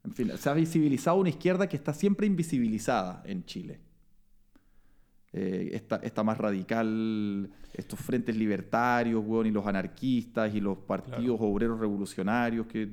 [0.07, 3.81] En fin, se ha visibilizado una izquierda que está siempre invisibilizada en Chile.
[5.33, 11.37] Eh, esta, esta más radical, estos frentes libertarios, weón, y los anarquistas y los partidos
[11.41, 12.89] obreros revolucionarios que...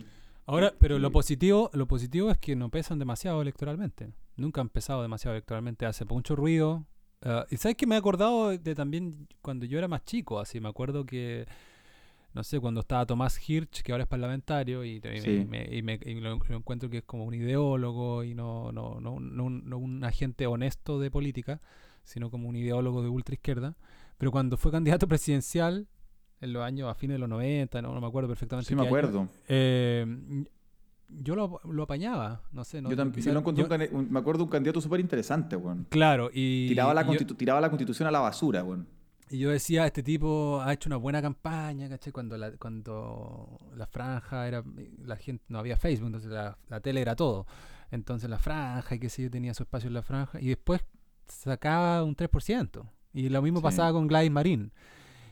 [0.47, 4.12] Ahora, pero lo positivo, lo positivo es que no pesan demasiado electoralmente.
[4.37, 5.87] Nunca han pesado demasiado electoralmente.
[5.87, 6.85] Hace mucho ruido.
[7.23, 10.61] Ah, y sabes que me he acordado de también cuando yo era más chico, así
[10.61, 11.47] me acuerdo que
[12.35, 15.47] no sé, cuando estaba Tomás Hirsch, que ahora es parlamentario, y, y Sí.
[15.49, 19.01] me, y me- y lo, lo encuentro que es como un ideólogo y no, no,
[19.01, 21.61] no, no, un- no un agente honesto de política,
[22.03, 23.76] sino como un ideólogo de ultraizquierda.
[24.18, 25.87] Pero cuando fue candidato presidencial,
[26.41, 28.68] en los años a fines de los 90, no, no me acuerdo perfectamente.
[28.68, 29.28] Sí, me año, acuerdo.
[29.49, 30.45] eh,
[31.09, 32.82] yo lo, lo apañaba, no sé.
[32.82, 35.87] No, yo también quizá- yo un me acuerdo de un candidato súper interesante, weón.
[35.89, 38.89] Claro, y, Tiraba la, yo- tiraba la constitución a la basura, weón.
[39.31, 42.12] Y yo decía, este tipo ha hecho una buena campaña, ¿cachai?
[42.12, 44.62] Cuando la, cuando la franja era,
[45.03, 47.47] la gente, no había Facebook, entonces la, la tele era todo.
[47.91, 50.41] Entonces la franja y qué sé yo, tenía su espacio en la franja.
[50.41, 50.83] Y después
[51.27, 52.87] sacaba un 3%.
[53.12, 53.62] Y lo mismo Sí.
[53.64, 54.72] pasaba con Gladys Marín.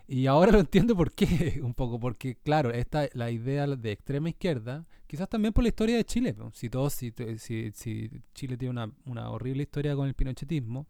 [0.09, 4.29] Y ahora lo entiendo por qué, un poco, porque claro, esta, la idea de extrema
[4.31, 8.71] izquierda, quizás también por la historia de Chile, si todos, si, si, si Chile tiene
[8.71, 10.87] una, una horrible historia con el pinochetismo,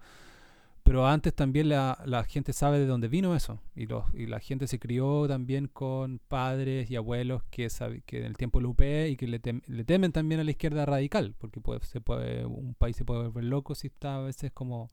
[0.83, 3.61] pero antes también la, la gente sabe de dónde vino eso.
[3.75, 8.19] Y, los, y la gente se crió también con padres y abuelos que, sabe, que
[8.19, 10.85] en el tiempo lo UP y que le, tem- le temen también a la izquierda
[10.87, 11.35] radical.
[11.39, 14.91] Porque puede, se puede, un país se puede volver loco si está a veces como...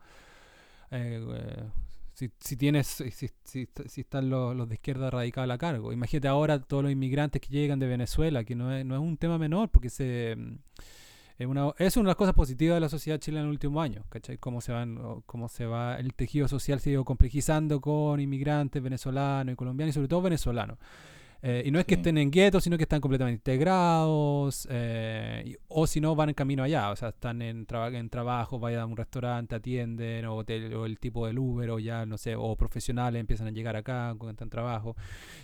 [0.92, 1.64] eh, eh,
[2.14, 3.10] si, si tienes si,
[3.44, 5.94] si, si están los, los de izquierda radical a cargo.
[5.94, 9.18] Imagínate ahora todos los inmigrantes que llegan de Venezuela, que no es, no es un
[9.18, 10.36] tema menor, porque se...
[11.40, 13.82] es una, es una de las cosas positivas de la sociedad chilena en el último
[13.82, 14.38] año, ¿cachai?
[14.38, 18.84] Cómo se, van, cómo se va, el tejido social se ha ido complejizando con inmigrantes
[18.84, 20.78] venezolanos y colombianos, y sobre todo venezolanos.
[21.42, 25.56] Eh, y no es que estén en guetos, sino que están completamente integrados, eh, y-
[25.70, 28.82] o si no, van en camino allá, o sea, están en, traba- en trabajo, vayan
[28.82, 32.58] a un restaurante, atienden, o, o el tipo del Uber, o ya, no sé, o
[32.58, 34.98] profesionales empiezan a llegar acá, encuentran trabajo.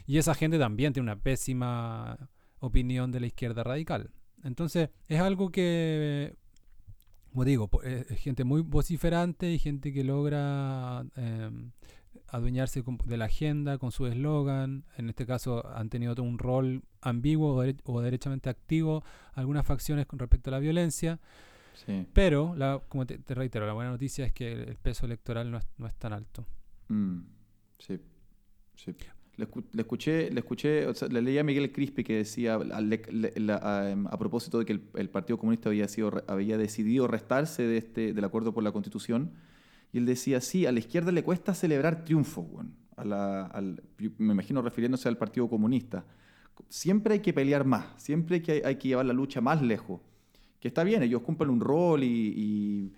[0.06, 2.18] Y esa gente también tiene una pésima
[2.60, 4.10] opinión de la izquierda radical.
[4.46, 6.36] Entonces, es algo que,
[7.32, 11.72] como digo, es gente muy vociferante y gente que logra em,
[12.28, 14.86] adueñarse de la agenda con su eslogan.
[14.98, 20.06] En este caso, han tenido un rol ambiguo o, dere- o derechamente activo algunas facciones
[20.06, 21.20] con respecto a la violencia.
[21.86, 22.08] Sí.
[22.14, 25.52] Pero, la, como te, te reitero, la buena noticia es que el, el peso electoral
[25.52, 26.46] no es, no es tan alto.
[26.88, 27.20] Mm,
[27.80, 28.00] sí,
[28.76, 28.96] sí.
[29.38, 32.90] Le, le escuché, le escuché, o sea, le leí a Miguel Crispi que decía, al-
[32.90, 36.58] le- la- a, em, a propósito de que el, el Partido Comunista había, sido, había
[36.58, 39.32] decidido restarse de este, del acuerdo por la Constitución,
[39.92, 42.74] y él decía, sí, a la izquierda le cuesta celebrar triunfos, weón.
[42.96, 43.84] A la- al-
[44.18, 46.06] me imagino refiriéndose al Partido Comunista.
[46.70, 50.00] Siempre hay que pelear más, siempre hay que, hay que llevar la lucha más lejos.
[50.62, 52.92] Que está bien, ellos cumplen un rol y,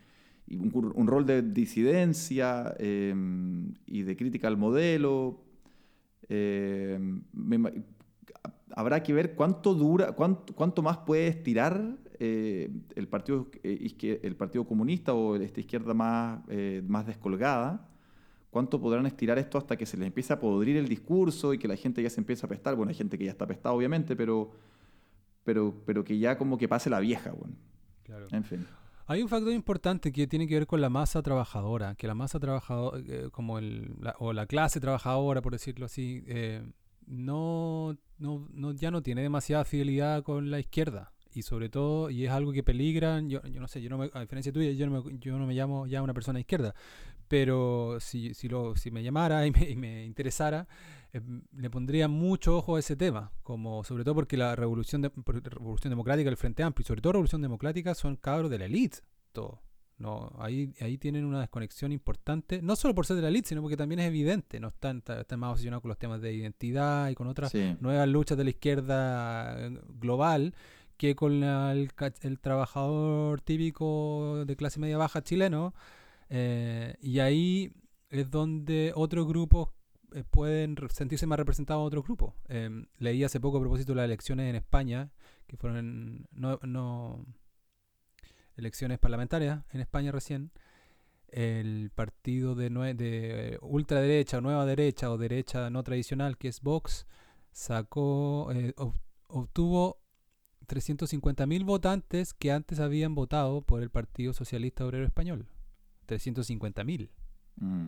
[0.50, 3.14] y- un, un rol de disidencia eh,
[3.88, 5.42] y de crítica al modelo.
[6.30, 7.00] Eh,
[7.34, 7.84] me
[8.76, 14.36] habrá que ver cuánto dura, cuánto, cuánto más puede estirar eh, el, partido, eh, el
[14.36, 17.88] Partido Comunista o esta izquierda más, eh, más descolgada.
[18.50, 21.68] ¿Cuánto podrán estirar esto hasta que se les empiece a podrir el discurso y que
[21.68, 22.76] la gente ya se empiece a pestar?
[22.76, 24.52] Bueno, hay gente que ya está pestada, obviamente, pero,
[25.44, 27.56] pero, pero que ya como que pase la vieja, bueno.
[28.32, 28.66] En fin.
[29.10, 32.40] Hay un factor importante que tiene que ver con la masa trabajadora, que la masa
[32.40, 33.02] trabajadora,
[33.32, 36.62] como el, la- o la clase trabajadora, por decirlo así, eh,
[37.06, 41.14] no, no, no- ya no tiene demasiada fidelidad con la izquierda.
[41.34, 44.10] Y sobre todo, y es algo que peligra, yo, yo no sé, yo no me-
[44.14, 46.74] a diferencia tuya, yo no me, yo no me llamo ya una persona izquierda,
[47.30, 50.68] pero si, si, lo, si me llamara y me, y me interesara,
[51.14, 51.22] eh,
[51.56, 55.90] le pondría mucho ojo a ese tema, como sobre todo porque la revolución, de- revolución
[55.92, 59.00] democrática, el Frente Amplio, y sobre todo revolución democrática, son cabros de la élite,
[59.32, 59.62] todo.
[60.00, 63.62] No, ahí, ahí tienen una desconexión importante, no solo por ser de la élite, sino
[63.64, 67.16] porque también es evidente, no están, están más obsesionados con los temas de identidad y
[67.16, 67.76] con otras Sí.
[67.80, 70.54] nuevas luchas de la izquierda eh, global
[70.98, 71.90] que con la- el,
[72.22, 75.74] el trabajador típico de clase media baja chileno.
[76.30, 77.72] eh, y ahí
[78.10, 79.70] es donde otros grupos
[80.14, 82.34] eh, pueden sentirse más representados en otros grupos.
[82.48, 85.12] Em, leí hace poco a propósito las elecciones en España,
[85.48, 87.26] que fueron no, no-
[88.56, 90.52] elecciones parlamentarias en España recién.
[91.30, 96.62] El partido de, de eh, ultraderecha o nueva derecha o derecha no tradicional, que es
[96.62, 97.06] Vox,
[97.52, 100.00] sacó, eh, ob- obtuvo
[100.68, 105.48] 350.000 votantes que antes habían votado por el Partido Socialista Obrero Español.
[106.08, 107.10] 350.000.
[107.58, 107.88] Mm.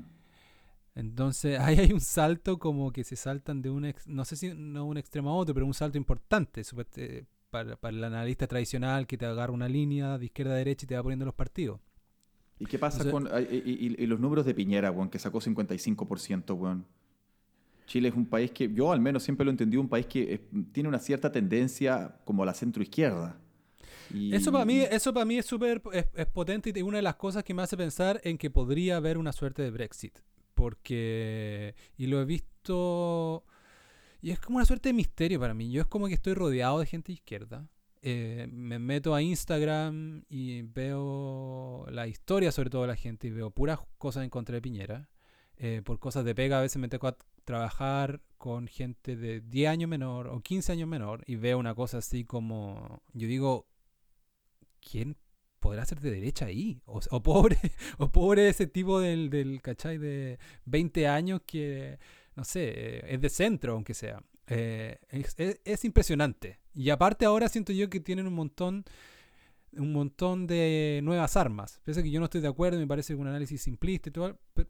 [0.96, 4.54] Entonces ahí hay un salto como que se saltan de un, ex- no sé si
[4.54, 8.48] no un extremo a otro, pero un salto importante supe- eh, para, para el analista
[8.48, 11.34] tradicional que te agarra una línea de izquierda a derecha y te va poniendo los
[11.36, 11.80] partidos.
[12.60, 16.54] ¿Y qué pasa con y, y- y los números de Piñera, weón, que sacó 55%,
[16.58, 16.86] weón?
[17.88, 20.42] Chile es un país que, yo al menos siempre lo entendí, un país que eh,
[20.72, 23.36] tiene una cierta tendencia como a la centroizquierda.
[24.14, 27.02] Y- Eso para mí, eso para mí es súper es, es potente y una de
[27.04, 30.20] las cosas que me hace pensar en que podría haber una suerte de Brexit.
[30.60, 33.46] Porque, y lo he visto,
[34.22, 35.72] y es como una suerte de misterio para mí.
[35.72, 37.66] Yo es como que estoy rodeado de gente izquierda.
[38.02, 43.32] Eh, me meto a Instagram y veo la historia sobre todo de la gente y
[43.32, 45.10] veo puras cosas en contra de Piñera.
[45.56, 49.70] Eh, por cosas de pega a veces me tengo a trabajar con gente de 10
[49.70, 53.66] años menor o 15 años menor y veo una cosa así como, yo digo,
[54.82, 55.16] ¿quién
[55.70, 56.82] podrá ser de derecha ahí?
[56.86, 57.58] O, o pobre,
[57.98, 59.98] o pobre ese tipo del, del, ¿cachai?
[59.98, 62.00] De 20 años que,
[62.36, 64.22] no sé, eh, es de centro, aunque sea.
[64.48, 66.60] Eh, es, es- es impresionante.
[66.74, 68.84] Y aparte ahora siento yo que tienen un montón
[69.74, 71.80] un montón de nuevas armas.
[71.84, 74.68] Pese que yo no estoy de acuerdo, me parece un análisis simplista y todo, pero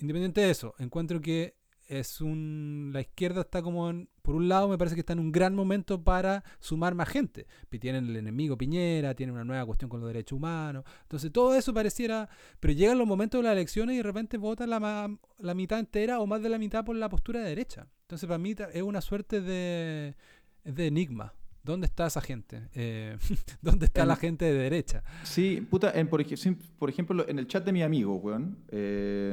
[0.00, 1.54] independiente de eso, encuentro que
[1.86, 5.18] es un la izquierda está como en- por un lado me parece que está en
[5.18, 7.46] un gran momento para sumar más gente
[7.80, 11.74] tienen el enemigo Piñera tienen una nueva cuestión con los derechos humanos entonces todo eso
[11.74, 12.28] pareciera
[12.60, 16.20] pero llegan los momentos de las elecciones y de repente vota la, la mitad entera
[16.20, 19.00] o más de la mitad por la postura de derecha entonces para mí es una
[19.00, 20.14] suerte de
[20.64, 22.68] de enigma ¿Dónde está esa gente?
[22.74, 23.16] Eh,
[23.62, 25.04] ¿Dónde está En- la gente de derecha?
[25.22, 26.20] Sí, puta, en, por,
[26.90, 29.32] ejemplo, en el chat de mi amigo, weón, eh,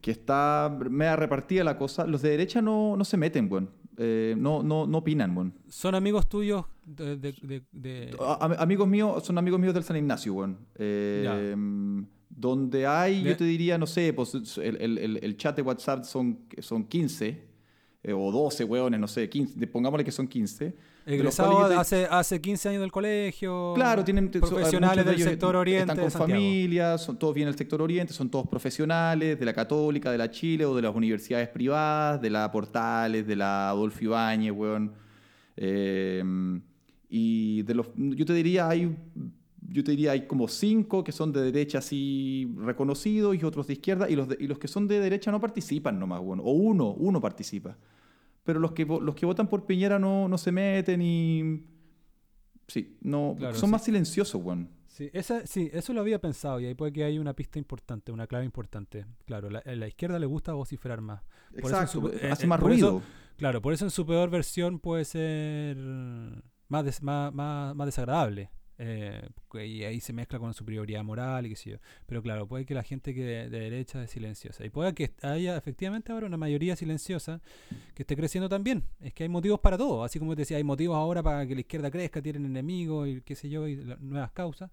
[0.00, 3.70] que está media repartida la cosa, los de derecha no, no se meten, weón.
[3.98, 5.54] Eh, no, no, no opinan, weón.
[5.68, 9.82] ¿Son amigos tuyos de, de- de- de- A- am- amigos míos, son amigos míos del
[9.84, 10.58] San Ignacio, weón.
[10.76, 11.54] Eh,
[12.28, 16.04] donde hay, yo te diría, no sé, pues el, el- el- el chat de WhatsApp
[16.04, 17.45] son, son 15
[18.06, 20.64] eh, o 12, weones, no sé, 15, de- pongámosle que son 15.
[20.66, 23.72] de los egresados hace, hace 15 años del colegio?
[23.74, 25.82] Claro, tienen profesionales de del ellos sector oriente.
[25.92, 29.52] Están de con familias, son todos vienen del sector oriente, son todos profesionales de la
[29.52, 34.02] Católica, de la Chile o de las universidades privadas, de la Portales, de la Adolfo
[34.04, 34.92] Ibáñez, weón.
[35.56, 36.22] Eh,
[37.08, 38.96] y de los, yo te diría, hay,
[39.68, 43.74] yo te diría, hay como cinco que son de derecha así reconocidos y otros de
[43.74, 46.40] izquierda, y los, de- y los que son de derecha no participan nomás, weón.
[46.40, 47.76] O uno, uno participa.
[48.46, 51.64] Pero los que, los que votan por Piñera no, no se meten y...
[52.68, 53.72] Sí, no, Claro, son sí.
[53.72, 54.70] más silenciosos, weón.
[54.86, 58.12] Sí, esa, sí, eso lo había pensado y ahí puede que hay una pista importante,
[58.12, 59.04] una clave importante.
[59.26, 61.22] Claro, la, a la izquierda le gusta vociferar más.
[61.50, 63.02] Por eso en Exacto, su- eh, hace eh, más eso- ruido.
[63.36, 65.76] Claro, por eso en su peor versión puede ser
[66.68, 68.50] más, des- más, más, más desagradable.
[68.78, 71.76] Eh, y ahí se mezcla con superioridad moral y qué sé yo.
[72.06, 74.64] Pero claro, puede que la gente que de, de derecha es silenciosa.
[74.64, 77.40] Y puede que haya efectivamente ahora una mayoría silenciosa
[77.94, 78.84] que esté creciendo también.
[79.00, 80.04] Es que hay motivos para todo.
[80.04, 83.20] Así como te decía, hay motivos ahora para que la izquierda crezca, tienen enemigos y
[83.22, 84.70] qué sé yo, y la- nuevas causas.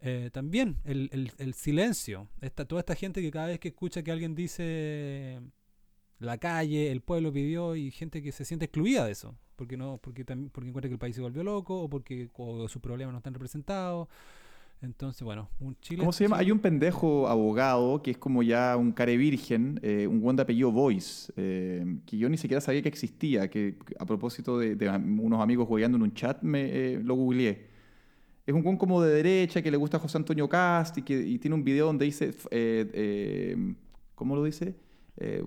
[0.00, 2.28] Eh, también el, el- el silencio.
[2.40, 5.40] Esta, toda esta gente que cada vez que escucha que alguien dice
[6.18, 9.96] la calle, el pueblo pidió y gente que se siente excluida de eso, porque no,
[10.02, 13.12] porque también, porque encuentra que el país se volvió loco o porque o sus problemas
[13.12, 14.08] no están representados.
[14.80, 16.00] Entonces, bueno, un Chile.
[16.00, 16.38] ¿Cómo se llama?
[16.38, 20.34] Chile- Hay un pendejo abogado que es como ya un care virgen, eh, un buen
[20.34, 24.74] de apellido Voice, eh, que yo ni siquiera sabía que existía, que a propósito de,
[24.98, 27.68] unos amigos jugando en un chat, me eh, lo googleé.
[28.44, 31.20] Es un buen como de derecha que le gusta a José Antonio Cast y que
[31.20, 32.34] y tiene un video donde dice,
[34.16, 34.74] ¿cómo lo dice?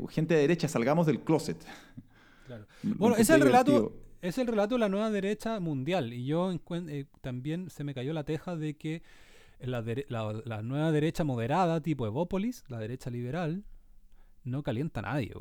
[0.07, 1.57] Gente de derecha, salgamos del closet.
[2.45, 2.65] Claro.
[2.83, 4.04] Bueno, ese es el relato.
[4.27, 6.13] Es el relato de la nueva derecha mundial.
[6.13, 9.03] Y yo eh, también se me cayó la teja de que
[9.59, 9.81] la,
[10.61, 13.63] nueva derecha moderada, tipo Evópolis, la derecha liberal,
[14.43, 15.33] no calienta a nadie.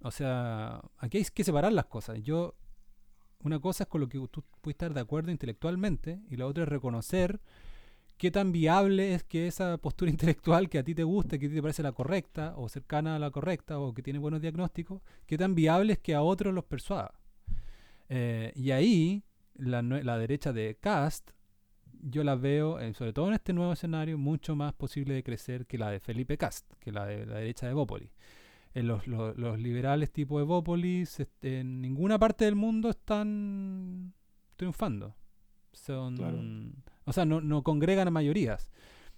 [0.00, 2.22] O sea, aquí hay que separar las cosas.
[2.22, 2.54] Yo,
[3.42, 6.64] una cosa es con lo que tú puedes estar de acuerdo intelectualmente, y la otra
[6.64, 7.40] es reconocer
[8.18, 11.48] qué tan viable es que esa postura intelectual que a ti te gusta, que a
[11.48, 15.02] ti te parece la correcta, o cercana a la correcta, o que tiene buenos diagnósticos,
[15.26, 17.21] qué tan viable es que a otros los persuada.
[18.14, 19.22] Eh, y ahí,
[19.54, 21.30] la, la derecha de Cast,
[22.02, 25.66] yo la veo, eh, sobre todo en este nuevo escenario, mucho más posible de crecer
[25.66, 28.10] que la de Felipe Cast, que la de la derecha de Evópolis.
[28.74, 34.12] Eh, los, los- los liberales tipo Evópolis este, en ninguna parte del mundo están
[34.56, 35.14] triunfando.
[35.72, 36.38] Son, Claro.
[37.04, 38.70] O sea, no, no congregan a mayorías.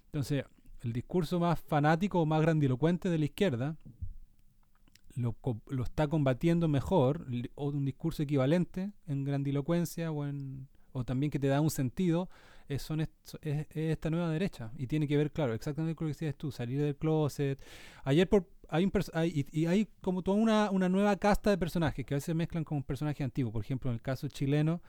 [0.05, 0.45] Entonces,
[0.83, 3.75] el discurso más fanático o más grandilocuente de la izquierda
[5.15, 5.35] lo,
[5.67, 11.39] lo está combatiendo mejor, o un discurso equivalente en grandilocuencia o, en, o también que
[11.39, 12.29] te da un sentido
[12.67, 13.09] es, son es,
[13.41, 14.71] esta nueva derecha.
[14.77, 17.59] Y tiene que ver, claro, exactamente con lo que decías tú, salir del closet.
[18.03, 22.13] Ayer por, hay, un hay y, hay como toda una, nueva casta de personajes que
[22.13, 23.51] a veces mezclan con un personaje antiguo.
[23.51, 24.81] Por ejemplo, en el caso chileno,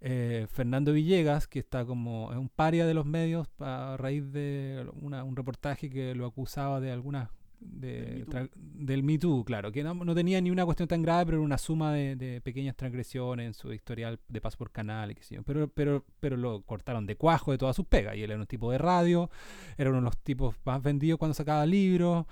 [0.00, 4.86] eh, Fernando Villegas, que está como es un paria de los medios a raíz de
[5.00, 7.30] un reportaje que lo acusaba de algunas
[7.64, 11.58] del Me Too, claro, que no, tenía ni una cuestión tan grave, pero era una
[11.58, 15.42] suma de, pequeñas transgresiones en su historial de paso por canal y qué sé yo.
[15.42, 18.16] Pero, pero, pero lo cortaron de cuajo de todas sus pegas.
[18.16, 19.30] Y él era un tipo de radio,
[19.76, 22.26] era uno de los tipos más vendidos cuando sacaba libros.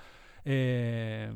[0.45, 1.33] Eh,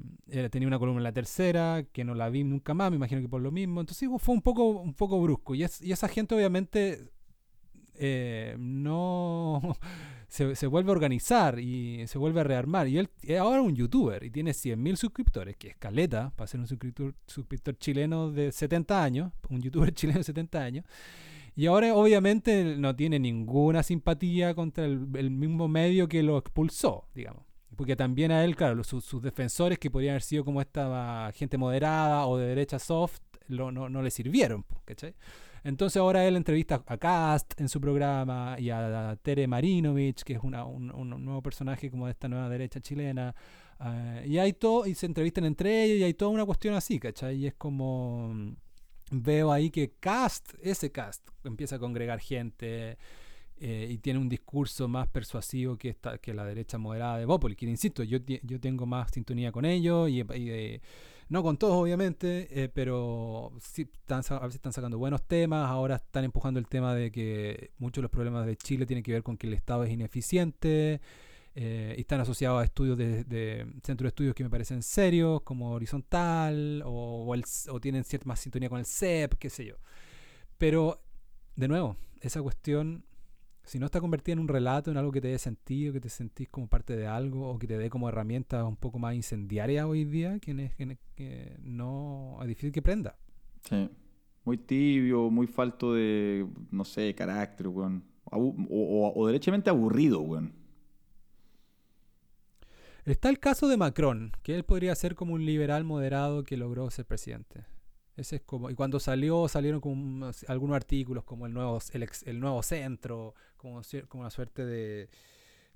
[0.50, 3.28] tenía una columna en la tercera, que no la vi nunca más, me imagino que
[3.28, 3.80] por lo mismo.
[3.80, 5.54] Entonces fue un poco, un poco brusco.
[5.54, 7.10] Y, y esa gente obviamente
[7.98, 9.76] eh, no
[10.28, 12.88] se, vuelve a organizar y se vuelve a rearmar.
[12.88, 16.60] Y él es ahora un youtuber y tiene 100.000 suscriptores, que es caleta para ser
[16.60, 20.84] un suscriptor, suscriptor chileno de 70 años, un youtuber chileno de 70 años.
[21.54, 27.44] Y ahora obviamente no tiene ninguna simpatía contra el, mismo medio que lo expulsó, digamos.
[27.76, 32.26] Porque también a él, claro, sus, defensores, que podrían haber sido como esta gente moderada
[32.26, 35.14] o de derecha soft, no, no le sirvieron, ¿cachai?
[35.66, 40.40] Entonces ahora él entrevista a Cast en su programa y a, Tere Marinovich, que es
[40.40, 43.34] un, nuevo personaje como de esta nueva derecha chilena.
[43.84, 47.00] Eh, y hay todo, y se entrevistan entre ellos y hay toda una cuestión así,
[47.00, 47.38] ¿cachai?
[47.38, 48.56] Y es como mm,
[49.10, 52.96] veo ahí que Cast, ese Cast, empieza a congregar gente.
[53.58, 57.56] Eh, y tiene un discurso más persuasivo que, esta, que la derecha moderada de Bópoli,
[57.56, 60.80] que insisto, yo, yo tengo más sintonía con ellos y, y
[61.28, 65.68] no con todos, obviamente, eh, pero sí están, a veces están sacando buenos temas.
[65.68, 69.12] Ahora están empujando el tema de que muchos de los problemas de Chile tienen que
[69.12, 71.00] ver con que el Estado es ineficiente.
[71.58, 75.40] Eh, y están asociados a estudios de, de centros de estudios que me parecen serios,
[75.40, 77.34] como Horizontal, o,
[77.70, 79.76] o tienen cierta más sintonía con el CEP, qué sé yo.
[80.58, 81.02] Pero,
[81.56, 83.04] de nuevo, esa cuestión
[83.66, 86.08] si no está convertida en un relato, en algo que te dé sentido, que te
[86.08, 89.88] sentís como parte de algo o que te dé como herramienta un poco más incendiaria
[89.88, 90.70] hoy día, que,
[91.16, 93.16] que no es difícil que prenda.
[93.68, 93.90] Sí.
[94.44, 98.04] Muy tibio, muy falto de, no sé, carácter, weón.
[98.30, 100.52] O, o, derechamente aburrido, weón.
[103.04, 106.88] Está el caso de Macron, que él podría ser como un liberal moderado que logró
[106.90, 107.64] ser presidente.
[108.16, 112.62] Ese es como, y cuando salió, salieron como algunos artículos como el nuevo, el, nuevo
[112.62, 115.08] centro, como, como una suerte de,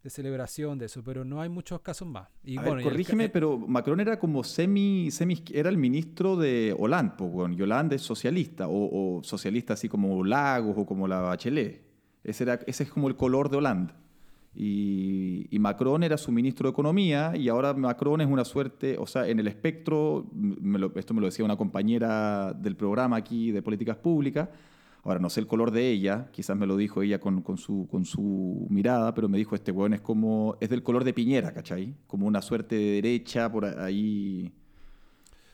[0.07, 2.29] celebración de eso, pero no hay muchos casos más.
[2.43, 7.31] Y bueno, corrígeme, pero Macron era como semi, semi, era el ministro de Hollande, pues,
[7.31, 11.85] bueno, y Hollande es socialista, o, socialista así como Lagos o como la Bachelet.
[12.25, 13.93] Ese, era, ese es como el color de Hollande.
[14.55, 19.29] Y, Macron era su ministro de Economía y ahora Macron es una suerte, o sea,
[19.29, 20.27] en el espectro,
[20.97, 24.49] esto me lo decía una compañera del programa aquí de políticas públicas,
[25.05, 28.05] ahora no sé el color de ella, quizás me lo dijo ella con, su, con
[28.05, 31.95] su mirada, pero me dijo, este weón es como, es del color de Piñera, ¿cachai?
[32.07, 34.53] Como una suerte de derecha por ahí.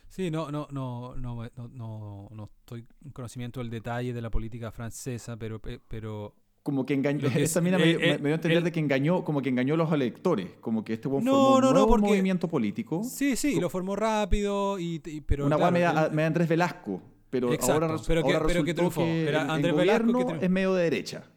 [0.09, 4.71] Sí, no, no, no, no, no, no, estoy en conocimiento del detalle de la política
[4.71, 6.35] francesa, pero, pero
[6.67, 9.51] como que engañó, esa mina me, eh, dio a entender de que engañó, como que
[9.51, 13.05] engañó a los electores, como que este buen formó un nuevo movimiento político.
[13.05, 17.01] Sí, sí, lo formó rápido y, pero una claro, me, da Andrés Velasco,
[17.31, 21.31] pero ahora, pero que, ahora resultó que, Era Andrés el Velasco es medio de derecha.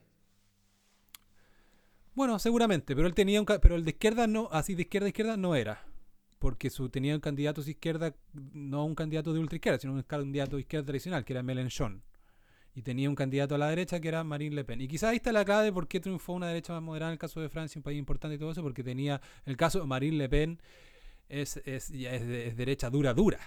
[2.16, 5.10] Bueno, seguramente, pero él tenía un pero el de izquierda no, así de izquierda a
[5.10, 5.86] izquierda no era.
[6.40, 10.02] Porque su, tenía un candidato de izquierda, no un candidato de ultra izquierda, sino un
[10.02, 12.02] candidato de izquierda tradicional, que era Mélenchon
[12.76, 14.82] y tenía un candidato a la derecha que era Marine Le Pen.
[14.82, 17.14] Y quizás ahí está la clave de por qué triunfó una derecha más moderada en
[17.14, 19.86] el caso de Francia, un país importante y todo eso, porque tenía, el caso de
[19.86, 20.62] Marine Le Pen
[21.28, 23.40] es, es, es, derecha dura, dura.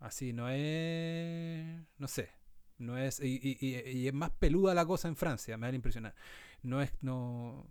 [0.00, 1.64] Así, no es,
[1.98, 2.30] no sé,
[2.78, 6.12] no es, y, y, es más peluda la cosa en Francia, me da la impresión.
[6.62, 7.66] No es, no,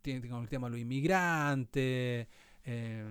[0.00, 2.26] tiene con el tema de los inmigrantes.
[2.64, 3.04] Eh,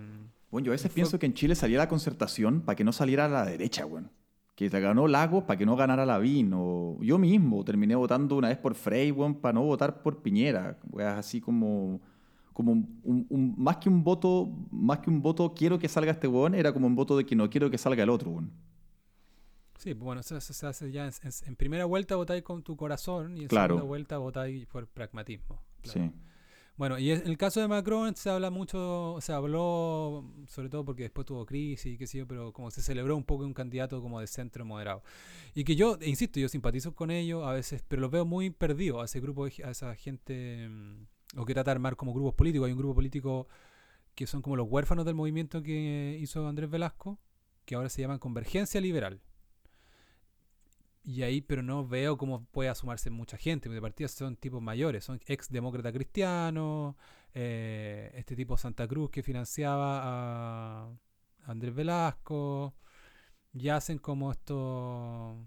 [0.50, 3.26] bueno, yo a veces pienso que en Chile salía la concertación para que no saliera
[3.26, 4.10] a la derecha, bueno
[4.56, 6.50] que se ganó Lagos para que no ganara Lavín.
[6.54, 10.78] O yo mismo terminé votando una vez por Frey, para no votar por Piñera.
[10.98, 12.00] así como,
[12.54, 16.54] como un, más que un voto, más que un voto quiero que salga este weón,
[16.54, 18.50] era como un voto de que no quiero que salga el otro weón.
[19.76, 21.10] Sí, bueno, eso, se hace ya
[21.44, 25.60] en, primera vuelta votáis con tu corazón y en segunda vuelta votáis por pragmatismo.
[25.82, 26.10] Sí.
[26.76, 31.04] Bueno, y en el caso de Macron se habla mucho, se habló, sobre todo porque
[31.04, 34.02] después tuvo crisis y qué sé yo, pero como se celebró un poco un candidato
[34.02, 35.02] como de centro moderado.
[35.54, 39.00] Y que yo, insisto, yo simpatizo con ellos a veces, pero los veo muy perdidos
[39.00, 41.06] a ese grupo, a esa gente, mm,
[41.38, 42.66] o que trata de armar como grupos políticos.
[42.66, 43.48] Hay un grupo político
[44.14, 47.18] que son como los huérfanos del movimiento que hizo Andrés Velasco,
[47.64, 49.20] que ahora se llaman Convergencia Liberal.
[51.06, 53.68] Y ahí, pero no veo cómo puede sumarse mucha gente.
[53.68, 56.96] De partida son tipos mayores, son ex demócrata cristianos,
[57.32, 60.90] eh, este tipo Santa Cruz que financiaba a
[61.44, 62.74] Andrés Velasco,
[63.52, 65.46] ya hacen como esto,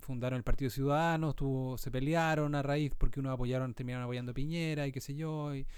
[0.00, 4.34] fundaron el Partido Ciudadano, tuvo, se pelearon a raíz porque uno apoyaron, terminaron apoyando a
[4.34, 5.68] Piñera y qué sé yo, y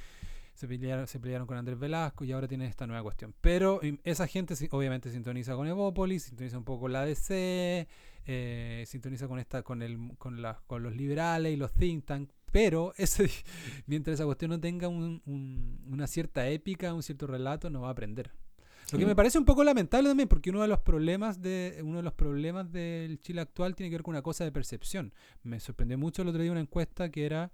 [0.58, 3.32] se pelearon, se pelearon con Andrés Velasco y ahora tienen esta nueva cuestión.
[3.40, 7.86] Pero esa gente obviamente sintoniza con Evópolis, sintoniza un poco con la ADC,
[8.26, 12.92] eh, sintoniza con esta, con el, con, con los liberales y los think tank, pero
[12.96, 13.30] ese,
[13.86, 18.32] mientras esa cuestión no tenga una cierta épica, un cierto relato, no va a aprender.
[18.90, 21.98] Lo que me parece un poco lamentable también, porque uno de los problemas de uno
[21.98, 25.12] de los problemas del Chile actual tiene que ver con una cosa de percepción.
[25.44, 27.52] Me sorprendió mucho el otro día una encuesta que era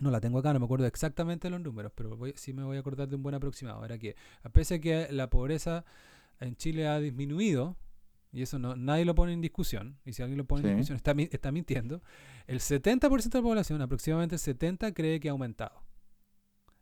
[0.00, 2.80] no la tengo acá, no me acuerdo exactamente los números, pero sí me voy a
[2.80, 3.84] acordar de un buen aproximado.
[3.84, 5.84] Era que, a pesar de que la pobreza
[6.40, 7.76] en Chile ha disminuido,
[8.32, 10.96] y eso no, nadie lo pone en discusión, y si alguien lo pone en discusión
[10.96, 12.02] está, está mintiendo,
[12.46, 15.82] el 70% de la población, aproximadamente el 70%, cree que ha aumentado.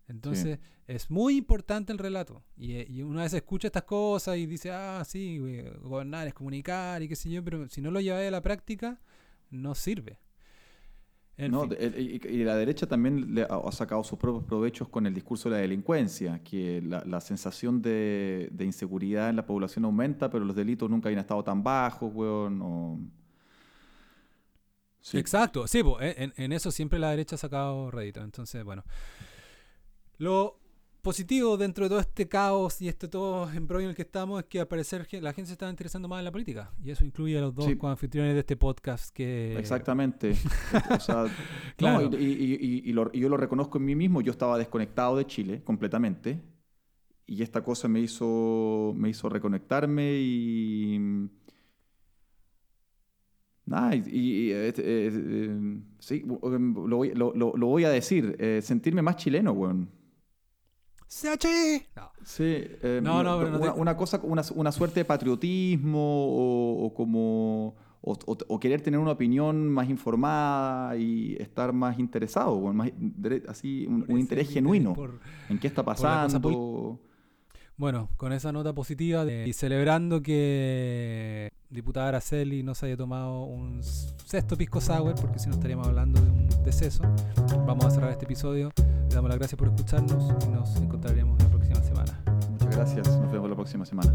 [0.07, 0.59] Entonces,
[0.89, 2.43] es muy importante el relato.
[2.57, 5.39] Y, y, una vez escucha estas cosas y dice, ah, sí,
[5.83, 9.01] gobernar es comunicar y qué sé yo, pero si no lo lleva a la práctica,
[9.51, 10.19] no sirve.
[11.37, 15.57] No, y, la derecha también le ha, sacado sus propios provechos con el discurso de
[15.57, 21.09] la delincuencia, que la, sensación de, inseguridad en la población aumenta, pero los delitos nunca
[21.09, 23.11] habían estado tan bajos, weón.
[25.15, 28.23] Exacto, sí, en, en, eso siempre la derecha ha sacado rédito.
[28.23, 28.85] Entonces, bueno.
[30.19, 30.60] Lo
[31.03, 34.47] positivo dentro de todo este caos y este todo embrollo en el que estamos es
[34.47, 36.73] que al parecer la gente se está interesando más en la política.
[36.83, 39.57] Y eso incluye a los dos anfitriones de este podcast que...
[39.59, 40.37] Exactamente.
[42.19, 44.21] y, yo lo reconozco en mí mismo.
[44.21, 46.41] Yo estaba desconectado de Chile completamente.
[47.27, 51.29] Y esta cosa me hizo, me hizo reconectarme y...
[53.67, 59.15] Nada, y, eh, eh, eh, sí, lo voy, lo, lo, voy a decir, sentirme más
[59.15, 60.00] chileno, weón.
[61.11, 61.89] ¡CHI!
[61.97, 62.13] No.
[62.25, 67.75] Sí, eh, no, no, una, una, cosa, una, una, suerte de patriotismo o, como.
[68.03, 72.91] O, querer tener una opinión más informada y estar más interesado, más,
[73.49, 74.95] así, un, interés genuino
[75.51, 76.99] en qué está pasando.
[77.81, 84.55] Bueno, con esa nota positiva y celebrando que diputada Araceli no haya tomado un sexto
[84.55, 87.03] pisco sour, porque si no estaríamos hablando de un deceso,
[87.67, 88.71] vamos a cerrar este episodio.
[88.77, 92.23] Le damos las gracias por escucharnos y nos encontraremos la próxima semana.
[92.51, 94.15] Muchas gracias, nos vemos la próxima semana.